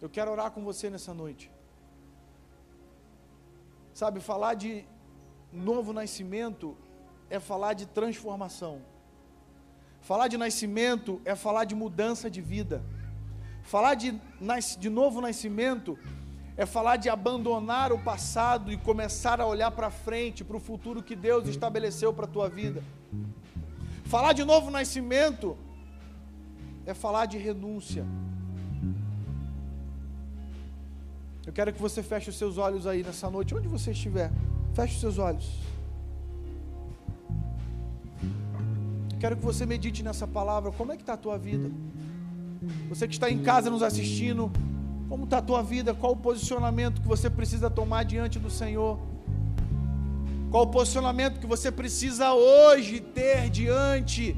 Eu 0.00 0.08
quero 0.08 0.32
orar 0.32 0.50
com 0.50 0.64
você 0.64 0.88
nessa 0.88 1.12
noite. 1.12 1.50
Sabe, 3.92 4.20
falar 4.20 4.54
de 4.54 4.84
novo 5.52 5.92
nascimento 5.92 6.76
é 7.28 7.38
falar 7.38 7.74
de 7.74 7.86
transformação. 7.86 8.80
Falar 10.00 10.28
de 10.28 10.36
nascimento 10.36 11.20
é 11.24 11.36
falar 11.36 11.64
de 11.64 11.74
mudança 11.74 12.30
de 12.30 12.40
vida. 12.40 12.82
Falar 13.62 13.94
de, 13.94 14.18
de 14.78 14.90
novo 14.90 15.20
nascimento 15.20 15.98
é 15.98 16.21
falar 16.66 16.96
de 16.96 17.08
abandonar 17.08 17.92
o 17.92 17.98
passado 17.98 18.70
e 18.70 18.76
começar 18.76 19.40
a 19.40 19.46
olhar 19.46 19.70
para 19.70 19.90
frente, 19.90 20.44
para 20.44 20.56
o 20.56 20.60
futuro 20.60 21.02
que 21.02 21.16
Deus 21.16 21.48
estabeleceu 21.48 22.12
para 22.12 22.26
a 22.26 22.28
tua 22.28 22.48
vida. 22.48 22.82
Falar 24.04 24.34
de 24.34 24.44
novo 24.44 24.70
nascimento 24.70 25.56
é 26.84 26.92
falar 26.92 27.26
de 27.26 27.38
renúncia. 27.38 28.04
Eu 31.46 31.52
quero 31.52 31.72
que 31.72 31.80
você 31.80 32.02
feche 32.02 32.30
os 32.30 32.36
seus 32.36 32.58
olhos 32.58 32.86
aí 32.86 33.02
nessa 33.02 33.30
noite, 33.30 33.54
onde 33.54 33.66
você 33.66 33.90
estiver. 33.90 34.30
Feche 34.74 34.94
os 34.94 35.00
seus 35.00 35.18
olhos. 35.18 35.58
Quero 39.18 39.36
que 39.36 39.44
você 39.44 39.64
medite 39.64 40.02
nessa 40.02 40.26
palavra. 40.26 40.70
Como 40.72 40.92
é 40.92 40.96
que 40.96 41.02
está 41.02 41.14
a 41.14 41.16
tua 41.16 41.38
vida? 41.38 41.70
Você 42.88 43.08
que 43.08 43.14
está 43.14 43.30
em 43.30 43.42
casa 43.42 43.70
nos 43.70 43.82
assistindo, 43.82 44.52
como 45.12 45.24
está 45.24 45.36
a 45.36 45.42
tua 45.42 45.62
vida? 45.62 45.92
Qual 45.92 46.12
o 46.12 46.16
posicionamento 46.16 47.02
que 47.02 47.06
você 47.06 47.28
precisa 47.28 47.68
tomar 47.68 48.02
diante 48.02 48.38
do 48.38 48.48
Senhor? 48.48 48.98
Qual 50.50 50.62
o 50.62 50.68
posicionamento 50.68 51.38
que 51.38 51.46
você 51.46 51.70
precisa 51.70 52.32
hoje 52.32 52.98
ter 52.98 53.50
diante 53.50 54.34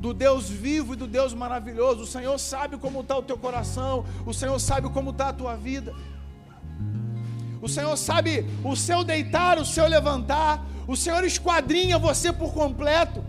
do 0.00 0.14
Deus 0.14 0.48
vivo 0.48 0.94
e 0.94 0.96
do 0.96 1.06
Deus 1.06 1.34
maravilhoso? 1.34 2.04
O 2.04 2.06
Senhor 2.06 2.38
sabe 2.38 2.78
como 2.78 3.02
está 3.02 3.18
o 3.18 3.22
teu 3.22 3.36
coração, 3.36 4.06
o 4.24 4.32
Senhor 4.32 4.58
sabe 4.58 4.88
como 4.88 5.10
está 5.10 5.28
a 5.28 5.32
tua 5.34 5.54
vida. 5.54 5.92
O 7.60 7.68
Senhor 7.68 7.94
sabe 7.98 8.46
o 8.64 8.74
seu 8.74 9.04
deitar, 9.04 9.58
o 9.58 9.66
seu 9.66 9.86
levantar, 9.86 10.64
o 10.88 10.96
Senhor 10.96 11.24
esquadrinha 11.24 11.98
você 11.98 12.32
por 12.32 12.54
completo. 12.54 13.22